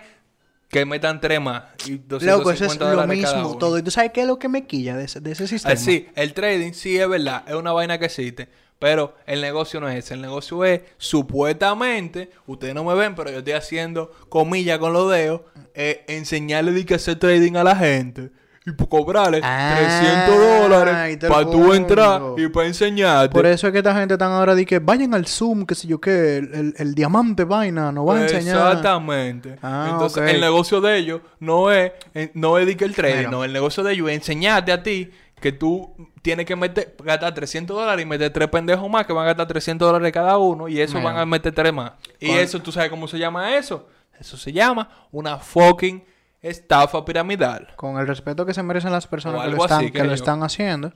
[0.69, 3.59] que metan tres más y 250 Loco, eso es lo dólares cada mismo uno.
[3.59, 3.77] todo.
[3.77, 5.73] ¿Y tú sabes qué es lo que me quilla de ese, de ese sistema?
[5.73, 8.47] Ah, sí, el trading sí es verdad, es una vaina que existe.
[8.83, 10.13] Pero el negocio no es ese.
[10.15, 15.09] El negocio es, supuestamente, ustedes no me ven, pero yo estoy haciendo comillas con los
[15.09, 15.39] dedos,
[15.73, 18.29] eh, enseñarle de que hacer trading a la gente.
[18.65, 23.33] Y por cobrarle Ah, 300 ahí dólares para tú entrar y para enseñarte.
[23.33, 25.85] Por eso es que esta gente están ahora de que vayan al Zoom, que sé
[25.87, 28.55] yo qué, el, el- el diamante vaina, nos va a enseñar.
[28.67, 29.57] Exactamente.
[29.61, 33.17] Ah, Entonces, el negocio de ellos no es, eh, no es de que el trading,
[33.17, 33.31] Mira.
[33.31, 33.43] no.
[33.43, 35.09] El negocio de ellos es enseñarte a ti
[35.39, 39.23] que tú tienes que meter, gastar 300 dólares y meter tres pendejos más que van
[39.23, 41.93] a gastar 300 dólares cada uno y eso van a meter tres más.
[42.19, 43.87] Y eso, ¿tú sabes cómo se llama eso?
[44.19, 46.03] Eso se llama una fucking
[46.41, 47.69] estafa piramidal.
[47.75, 50.43] Con el respeto que se merecen las personas que lo están, así, que lo están
[50.43, 50.93] haciendo.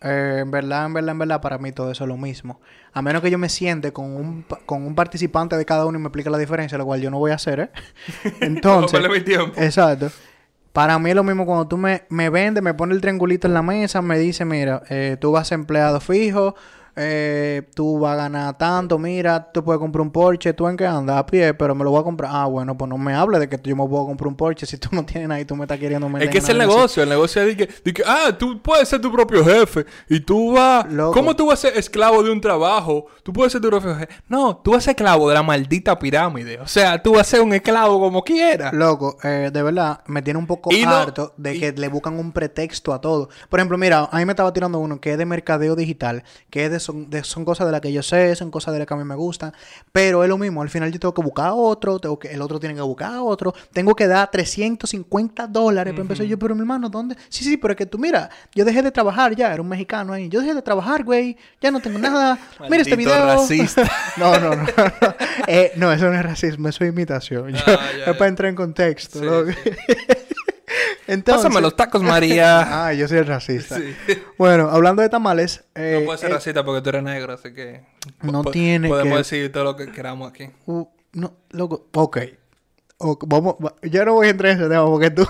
[0.00, 2.60] eh, en verdad, en verdad, en verdad, para mí todo eso es lo mismo.
[2.92, 6.00] A menos que yo me siente con un, con un participante de cada uno y
[6.00, 7.70] me explique la diferencia, lo cual yo no voy a hacer, ¿eh?
[8.40, 9.60] Entonces, perder mi tiempo.
[9.60, 10.10] exacto.
[10.74, 13.54] Para mí es lo mismo cuando tú me, me vendes, me pones el triangulito en
[13.54, 16.56] la mesa, me dice, mira, eh, tú vas a empleado fijo,
[16.96, 20.86] eh, tú vas a ganar tanto, mira, tú puedes comprar un Porsche, tú en qué
[20.86, 22.30] andas a pie, pero me lo voy a comprar.
[22.32, 24.78] Ah, bueno, pues no me hables de que yo me puedo comprar un Porsche si
[24.78, 27.02] tú no tienes nada y tú me estás queriendo meter Es que es el negocio.
[27.02, 29.86] El negocio es de que, de que, ah, tú puedes ser tu propio jefe.
[30.08, 30.90] Y tú vas.
[30.92, 31.12] Loco.
[31.12, 33.06] ¿Cómo tú vas a ser esclavo de un trabajo?
[33.22, 34.12] Tú puedes ser tu propio jefe.
[34.28, 36.60] No, tú vas a ser esclavo de la maldita pirámide.
[36.60, 38.72] O sea, tú vas a ser un esclavo como quieras.
[38.72, 41.88] Loco, eh, de verdad, me tiene un poco Y no- harto de y- que le
[41.88, 43.28] buscan un pretexto a todo.
[43.48, 46.66] Por ejemplo, mira, a mí me estaba tirando uno que es de mercadeo digital, que
[46.66, 48.86] es de son, de- son cosas de las que yo sé, son cosas de las
[48.88, 49.52] que a mí me gustan,
[49.92, 52.40] pero es lo mismo, al final yo tengo que buscar a otro, tengo que, el
[52.42, 56.54] otro tiene que buscar a otro, tengo que dar 350 dólares para empezar yo, pero
[56.54, 57.16] mi hermano, ¿dónde?
[57.28, 60.12] Sí, sí, pero es que tú, mira, yo dejé de trabajar ya, era un mexicano
[60.12, 62.38] ahí, yo dejé de trabajar, güey, ya no tengo nada,
[62.70, 63.24] mira este video.
[63.24, 63.90] racista.
[64.16, 65.14] no, no, no, no,
[65.46, 67.52] Eh, no, eso no es racismo, eso es imitación.
[67.52, 68.12] Yo- Ah, ya, es ya.
[68.18, 69.18] para entrar en contexto.
[69.18, 69.50] Sí, loco.
[69.64, 69.70] sí.
[71.06, 72.86] Entonces, Pásame los tacos, María.
[72.86, 73.76] Ah, yo soy el racista.
[73.76, 73.94] Sí.
[74.38, 77.52] Bueno, hablando de tamales, eh, no puedes ser eh, racista porque tú eres negro, así
[77.54, 77.82] que.
[78.22, 80.50] No tiene Podemos que- decir todo lo que queramos aquí.
[80.66, 82.18] uh, no, loco, ok.
[82.98, 85.26] Ok, vamos, va- yo no voy a entrar en ese tema porque tú.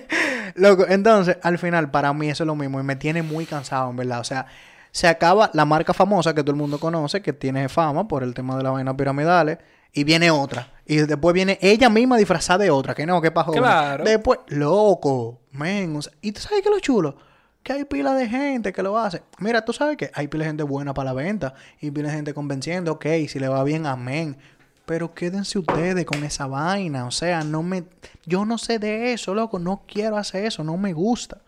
[0.56, 3.90] loco, entonces, al final, para mí eso es lo mismo y me tiene muy cansado,
[3.90, 4.20] en verdad.
[4.20, 4.46] O sea,
[4.90, 8.34] se acaba la marca famosa que todo el mundo conoce, que tiene fama por el
[8.34, 9.58] tema de las vainas piramidales,
[9.92, 10.72] y viene otra.
[10.86, 13.62] Y después viene ella misma disfrazada de otra, que no, que pa' joder.
[13.62, 14.04] Claro.
[14.04, 15.96] Después, loco, men.
[15.96, 17.16] o sea, y tú sabes que lo chulo.
[17.62, 19.22] Que hay pila de gente que lo hace.
[19.38, 21.54] Mira, tú sabes que hay pila de gente buena para la venta.
[21.80, 22.92] Y pila de gente convenciendo.
[22.92, 24.36] Ok, si le va bien, amén.
[24.84, 27.06] Pero quédense ustedes con esa vaina.
[27.06, 27.84] O sea, no me...
[28.26, 29.60] Yo no sé de eso, loco.
[29.60, 30.64] No quiero hacer eso.
[30.64, 31.40] No me gusta.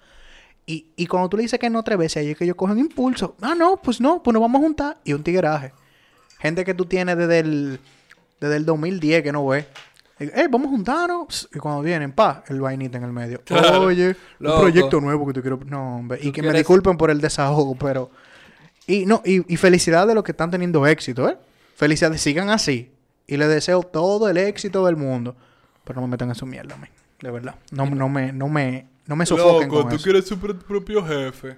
[0.66, 2.78] Y, y cuando tú le dices que no tres veces, ahí es que ellos cogen
[2.78, 3.34] impulso.
[3.42, 4.98] Ah, no, pues no, pues nos vamos a juntar.
[5.02, 5.72] Y un tigueraje.
[6.38, 7.80] Gente que tú tienes desde el,
[8.44, 9.66] desde el 2010 que no ves.
[10.20, 11.48] Eh, vamos a juntarnos.
[11.52, 13.40] Y cuando vienen, pa, el vainita en el medio.
[13.44, 13.82] Claro.
[13.82, 14.56] Oye, Loco.
[14.56, 15.58] un proyecto nuevo que te quiero.
[15.66, 16.18] No, hombre.
[16.22, 18.10] Y Tú que me disculpen por el desahogo, pero.
[18.86, 21.36] Y no, y, y felicidades de los que están teniendo éxito, ¿eh?
[21.74, 22.92] Felicidades, sigan así.
[23.26, 25.34] Y les deseo todo el éxito del mundo.
[25.84, 26.88] Pero no me metan en su mierda, man.
[27.20, 27.54] De verdad.
[27.72, 30.04] No, no me, no me, no me sofoquen Loco, con tú eso.
[30.04, 31.56] quieres tu propio jefe.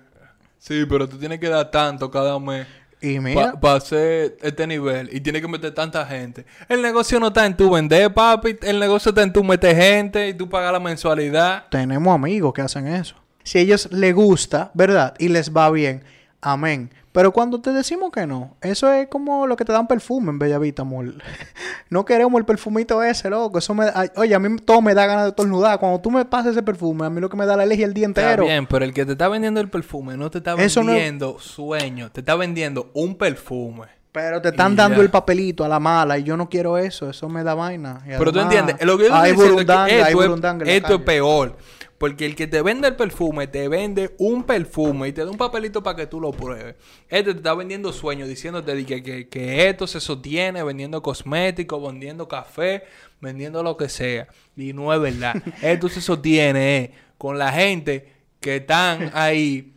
[0.58, 2.66] Sí, pero tú tienes que dar tanto cada mes.
[3.00, 6.46] Y mira, Para hacer este nivel y tiene que meter tanta gente.
[6.68, 8.56] El negocio no está en tu vender, papi.
[8.62, 11.66] El negocio está en tu meter gente y tú pagas la mensualidad.
[11.70, 13.16] tenemos amigos que hacen eso.
[13.42, 15.14] Si a ellos les gusta, ¿verdad?
[15.18, 16.02] Y les va bien,
[16.40, 16.90] amén.
[17.16, 20.38] Pero cuando te decimos que no, eso es como lo que te dan perfume en
[20.38, 21.14] Bellavista, amor.
[21.88, 23.56] no queremos el perfumito ese, loco.
[23.56, 25.80] Eso me, ay, oye, a mí todo me da ganas de tornudar.
[25.80, 27.94] Cuando tú me pasas ese perfume, a mí lo que me da la alergia el
[27.94, 28.44] día Está entero.
[28.44, 31.38] bien, pero el que te está vendiendo el perfume no te está Eso no- vendiendo
[31.38, 32.12] sueño.
[32.12, 33.84] Te está vendiendo un perfume.
[34.12, 35.02] Pero te están Y dando ya.
[35.04, 37.08] el papelito a la mala y yo no quiero eso.
[37.08, 38.02] Eso me da vaina.
[38.06, 41.56] Pero tú entiendes, lo que yo estoy diciendo es que esto, es, esto es peor.
[41.98, 45.38] Porque el que te vende el perfume, te vende un perfume y te da un
[45.38, 46.74] papelito para que tú lo pruebes.
[47.08, 52.28] Este te está vendiendo sueños, diciéndote que, que- que esto se sostiene, vendiendo cosméticos, vendiendo
[52.28, 52.82] café,
[53.20, 54.28] vendiendo lo que sea.
[54.56, 55.34] Y no es verdad.
[55.62, 59.72] esto se sostiene eh, con la gente que están ahí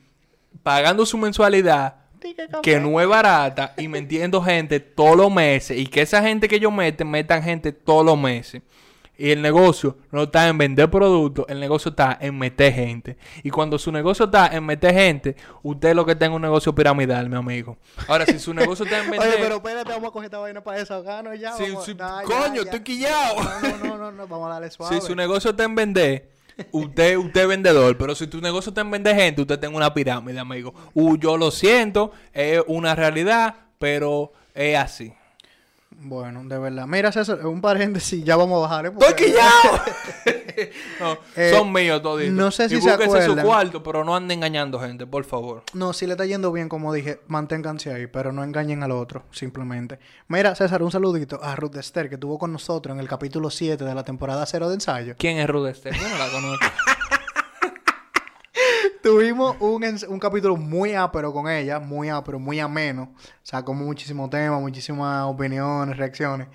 [0.61, 1.95] pagando su mensualidad
[2.61, 6.57] que no es barata y metiendo gente todos los meses y que esa gente que
[6.57, 8.61] ellos meten, metan gente todos los meses.
[9.19, 13.17] Y el negocio no está en vender productos, el negocio está en meter gente.
[13.43, 17.29] Y cuando su negocio está en meter gente, usted lo que tenga un negocio piramidal,
[17.29, 17.77] mi amigo.
[18.07, 19.27] Ahora, si su negocio está en vender...
[19.27, 21.51] Oye, pero espérate, vamos a coger esta vaina para desahogarnos ya.
[21.51, 22.61] Vamos- nah, coño, ya.
[22.61, 23.35] estoy quillado.
[23.43, 24.95] No, no, no, no, no, vamos a darle suave.
[25.01, 26.29] Si su negocio está en vender,
[26.71, 27.97] usted, usted es vendedor.
[27.97, 30.73] Pero si tu negocio está en vender gente, usted tiene una pirámide, amigo.
[30.93, 35.13] Uh, yo lo siento, es una realidad, pero es así.
[36.01, 36.87] Bueno, de verdad.
[36.87, 38.85] Mira, César, un paréntesis, ya vamos a bajar.
[38.85, 38.89] ¿eh?
[38.89, 39.81] ¡Estoy Porque- quillado!
[40.99, 42.33] No, Eh, son míos toditos.
[42.33, 43.45] no sé si y se búsquese su acuerdan.
[43.45, 45.63] cuarto, pero no ande engañando gente, por favor.
[45.73, 49.23] No, si le está yendo bien, como dije, manténganse ahí, pero no engañen al otro,
[49.31, 49.99] simplemente.
[50.27, 53.85] Mira, César, un saludito a Ruth Esther, que estuvo con nosotros en el capítulo 7
[53.85, 55.15] de la temporada 0 de ensayo.
[55.17, 55.93] ¿Quién es Rudester?
[55.95, 56.65] Yo no la conozco.
[59.09, 63.11] Tuvimos un, un capítulo muy ápero con ella, muy ápero, muy ameno.
[63.41, 66.47] Sacó muchísimo tema, muchísimas opiniones, reacciones.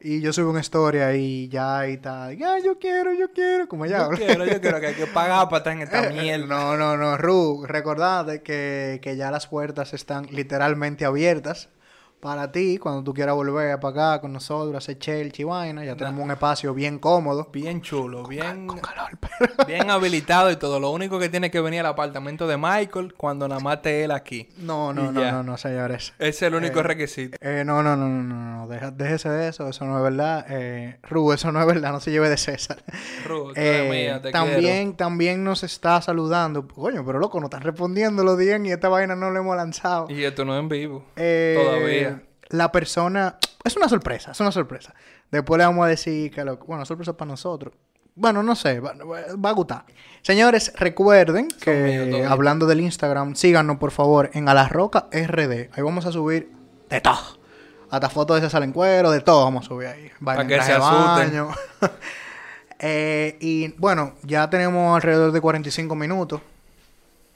[0.00, 2.36] Y yo subí una historia y ya y tal.
[2.36, 5.48] Ya, yo quiero, yo quiero, como ella yo quiero, yo quiero que hay que pagar
[5.48, 6.46] para estar en esta Eh, mierda.
[6.46, 11.68] No, no, no, Ru, recordad que, que ya las puertas están literalmente abiertas
[12.20, 15.84] para ti cuando tú quieras volver para acá con nosotros, hacer chelchi y vaina.
[15.84, 17.48] Ya tenemos un espacio bien cómodo.
[17.52, 20.78] Bien chulo, bien, Calor, pero- bien habilitado y todo.
[20.80, 24.10] Lo único que tiene que venir al apartamento de Michael cuando nada más esté él
[24.10, 24.48] aquí.
[24.58, 26.12] No, no, no, no, no, señores.
[26.18, 27.36] Ese es el único requisito.
[27.40, 30.44] Eh, no, no, no, no, no, no, deja- déjese de eso, eso no es verdad.
[30.48, 32.82] Eh, Ru, eso no es verdad, no se lleve de César.
[33.26, 36.66] Ru, Eh, mía, te también, también nos está saludando.
[36.68, 40.06] Coño, pero loco, nos están respondiendo los 10 y esta vaina no lo hemos lanzado.
[40.06, 40.20] quiero.
[40.20, 41.04] Y esto no es en vivo.
[41.16, 42.09] Eh, Todavía.
[42.50, 43.36] La persona.
[43.64, 44.94] Es una sorpresa, es una sorpresa.
[45.30, 46.56] Después le vamos a decir que lo.
[46.58, 47.74] Bueno, sorpresa para nosotros.
[48.14, 49.84] Bueno, no sé, va, va a gustar.
[50.22, 55.70] Señores, recuerden que hablando del Instagram, síganos por favor en A la Roca RD.
[55.72, 56.52] Ahí vamos a subir
[56.90, 57.40] de todo.
[57.90, 60.10] Hasta fotos de César en cuero, de todo vamos a subir ahí.
[60.38, 61.46] En que se asusten.
[62.82, 66.40] Eh, y bueno, ya tenemos alrededor de 45 minutos.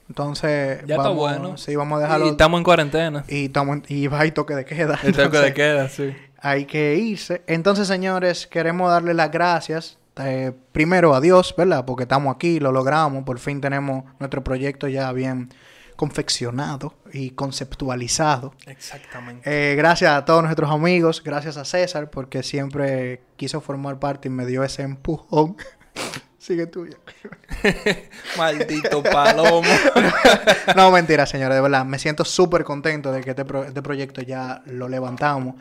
[0.08, 1.56] Entonces, Ya está vamos- bueno.
[1.56, 2.26] Sí, vamos a dejarlo.
[2.26, 3.24] Y estamos en cuarentena.
[3.28, 4.98] Y, estamos y va y toque de queda.
[5.02, 6.14] El toque de queda, sí.
[6.40, 7.42] Hay que irse.
[7.46, 9.98] Entonces, señores, queremos darle las gracias.
[10.16, 11.84] eh, primero a Dios, ¿verdad?
[11.86, 13.24] Porque estamos aquí, lo logramos.
[13.24, 15.48] Por fin tenemos nuestro proyecto ya bien
[15.96, 18.52] confeccionado y conceptualizado.
[18.66, 19.42] Exactamente.
[19.72, 21.22] Eh, gracias a todos nuestros amigos.
[21.24, 25.56] Gracias a César porque siempre quiso formar parte y me dio ese empujón.
[26.44, 26.96] Sigue tuya.
[28.36, 29.62] Maldito palomo.
[30.76, 31.86] no, mentira, señores, de verdad.
[31.86, 35.54] Me siento súper contento de que este, pro- este proyecto ya lo levantamos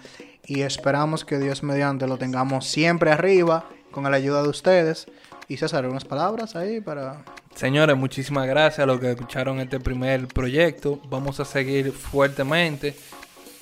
[0.45, 5.05] y esperamos que Dios mediante lo tengamos siempre arriba con la ayuda de ustedes.
[5.47, 7.23] Y César, unas palabras ahí para...
[7.55, 10.99] Señores, muchísimas gracias a los que escucharon este primer proyecto.
[11.09, 12.93] Vamos a seguir fuertemente.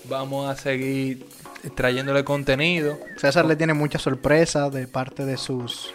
[0.06, 1.28] Vamos a seguir
[1.76, 2.98] trayéndole contenido.
[3.18, 5.94] César le tiene muchas sorpresas de parte de sus...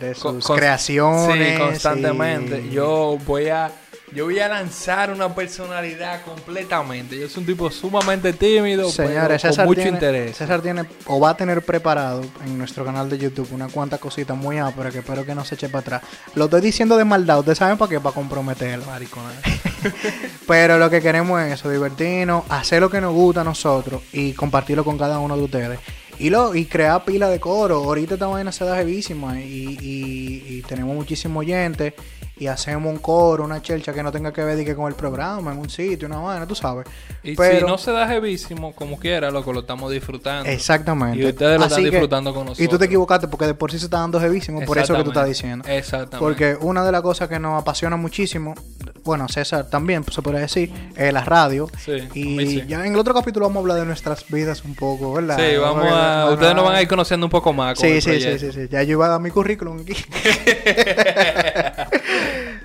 [0.00, 1.54] De sus con- creaciones.
[1.54, 2.64] Sí, constantemente.
[2.68, 3.70] y- Yo voy a
[4.14, 7.18] yo voy a lanzar una personalidad completamente.
[7.18, 10.36] Yo soy un tipo sumamente tímido, Señores, pero César con mucho tiene, interés.
[10.36, 14.34] César tiene o va a tener preparado en nuestro canal de YouTube una cuanta cosita
[14.34, 16.02] muy ápera que espero que no se eche para atrás.
[16.34, 18.84] Lo estoy diciendo de maldad, ustedes saben para qué, para comprometerlo.
[18.84, 19.30] Maricona.
[20.46, 24.32] Pero lo que queremos es eso, divertirnos, hacer lo que nos gusta a nosotros y
[24.34, 25.78] compartirlo con cada uno de ustedes.
[26.22, 27.76] Y, lo, y crear pila de coro.
[27.84, 31.94] Ahorita esta vaina se da jevísima y, y- y tenemos muchísimos oyentes
[32.38, 35.52] y hacemos un coro, una chelcha que no tenga que ver que con el programa,
[35.52, 36.86] en un sitio, una vaina, tú sabes.
[37.22, 40.48] Y Pero- si no se da jevísimo, como quiera, loco, lo estamos disfrutando.
[40.48, 41.18] Exactamente.
[41.22, 42.78] Y ustedes lo están que- disfrutando con Y tú nosotros.
[42.80, 45.26] te equivocaste porque de por sí se está dando jevísimo, por eso que tú estás
[45.28, 45.64] diciendo.
[45.68, 46.18] Exactamente.
[46.18, 48.54] Porque una de las cosas que nos apasiona muchísimo,
[49.04, 51.68] bueno, César también se podría decir, es la radio.
[51.78, 52.64] Sí, y sí.
[52.66, 55.36] ya en el otro capítulo vamos a hablar de nuestras vidas un poco, ¿verdad?
[55.38, 56.30] Sí, vamos a...
[56.32, 58.68] ustedes nos van a ir conociendo un poco más Sí, sí, sí, sí, sí.
[58.70, 59.94] Ya yo iba a dar mi currículum aquí.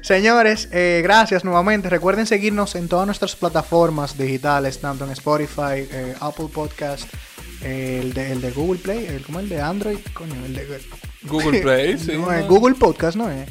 [0.02, 1.90] Señores, eh, gracias nuevamente.
[1.90, 7.12] Recuerden seguirnos en todas nuestras plataformas digitales, tanto en Spotify, eh, Apple Podcast,
[7.62, 9.98] eh, el, de, el de Google Play, el, ¿cómo el de Android?
[10.14, 10.80] Coño, el de
[11.24, 12.14] Google Play, sí.
[12.14, 13.50] No, es Google Podcast, ¿no es?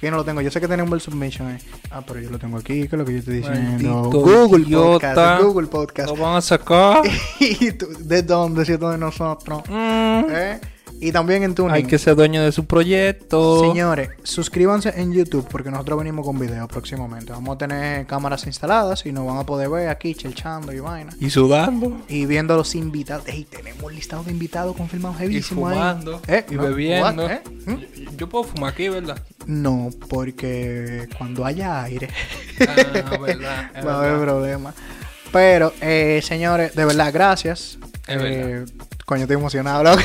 [0.00, 0.40] Yo no lo tengo.
[0.40, 1.58] Yo sé que tenemos el submission ahí.
[1.90, 2.88] Ah, pero yo lo tengo aquí.
[2.88, 3.70] ¿Qué es lo que yo estoy diciendo?
[3.70, 5.08] Maldito Google idiota.
[5.14, 5.42] Podcast.
[5.42, 6.08] Google Podcast.
[6.10, 7.02] Lo van a sacar.
[7.40, 8.64] ¿Y tú, de dónde?
[8.64, 9.62] Si esto de nosotros.
[9.68, 10.24] Mm.
[10.30, 10.60] ¿Eh?
[11.02, 11.72] Y también en Tuning.
[11.72, 13.60] Hay que ser dueño de su proyecto.
[13.60, 17.32] Señores, suscríbanse en YouTube porque nosotros venimos con video próximamente.
[17.32, 21.12] Vamos a tener cámaras instaladas y nos van a poder ver aquí chelchando y vaina.
[21.18, 21.96] Y sudando.
[22.08, 23.26] Y viendo a los invitados.
[23.28, 25.74] Ey, tenemos listado de invitados confirmados Y heavísimo ahí.
[25.74, 26.20] fumando.
[26.28, 26.44] ¿Eh?
[26.50, 27.30] Y No, bebiendo.
[27.30, 27.40] ¿Eh?
[27.66, 28.16] ¿Mm?
[28.18, 29.18] Yo puedo fumar aquí, ¿verdad?
[29.46, 32.08] No, porque cuando haya aire
[32.60, 33.70] Ah, verdad.
[33.74, 34.24] es va a haber verdad.
[34.26, 34.74] problema.
[35.32, 37.78] Pero, eh, señores, de verdad, gracias.
[38.06, 38.64] Es Eh,
[39.10, 40.00] Coño, estoy emocionado, loco.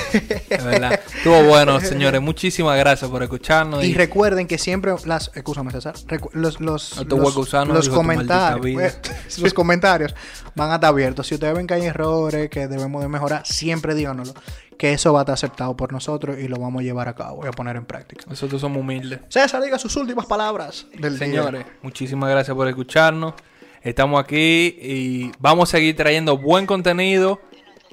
[0.50, 1.00] Verdad.
[1.16, 2.20] Estuvo bueno, señores.
[2.20, 3.84] Muchísimas gracias por escucharnos.
[3.84, 5.94] Y Y, recuerden que siempre las, escúchame César,
[6.34, 9.00] los los, No los, los comentarios, pues,
[9.40, 10.16] los comentarios
[10.56, 11.28] van a estar abiertos.
[11.28, 14.34] Si ustedes ven que hay errores que debemos de mejorar, siempre díganoslo,
[14.76, 17.46] que eso va a estar aceptado por nosotros y lo vamos a llevar a cabo
[17.46, 18.26] y a poner en práctica.
[18.28, 19.20] nosotros somos humildes.
[19.30, 21.28] César, diga sus últimas palabras del día.
[21.28, 23.36] Señores, muchísimas gracias por escucharnos.
[23.84, 27.40] Estamos aquí y vamos a seguir trayendo buen contenido.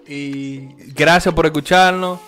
[0.07, 2.19] Y gracias por escucharnos.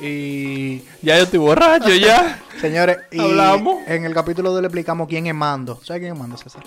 [0.00, 2.40] Y ya yo estoy borracho ya.
[2.60, 3.80] Señores, y Hablamos.
[3.86, 5.80] en el capítulo 2 le explicamos quién es Mando.
[5.84, 6.62] ¿Sabe quién es Mando, César?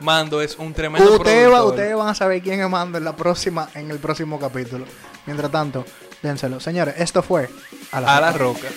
[0.00, 3.14] Mando es un tremendo Ustedes, va- ustedes van a saber quién es Mando en la
[3.14, 4.84] próxima, en el próximo capítulo.
[5.26, 5.84] Mientras tanto,
[6.22, 6.58] dénselo.
[6.58, 7.48] Señores, esto fue
[7.92, 8.68] A la roca.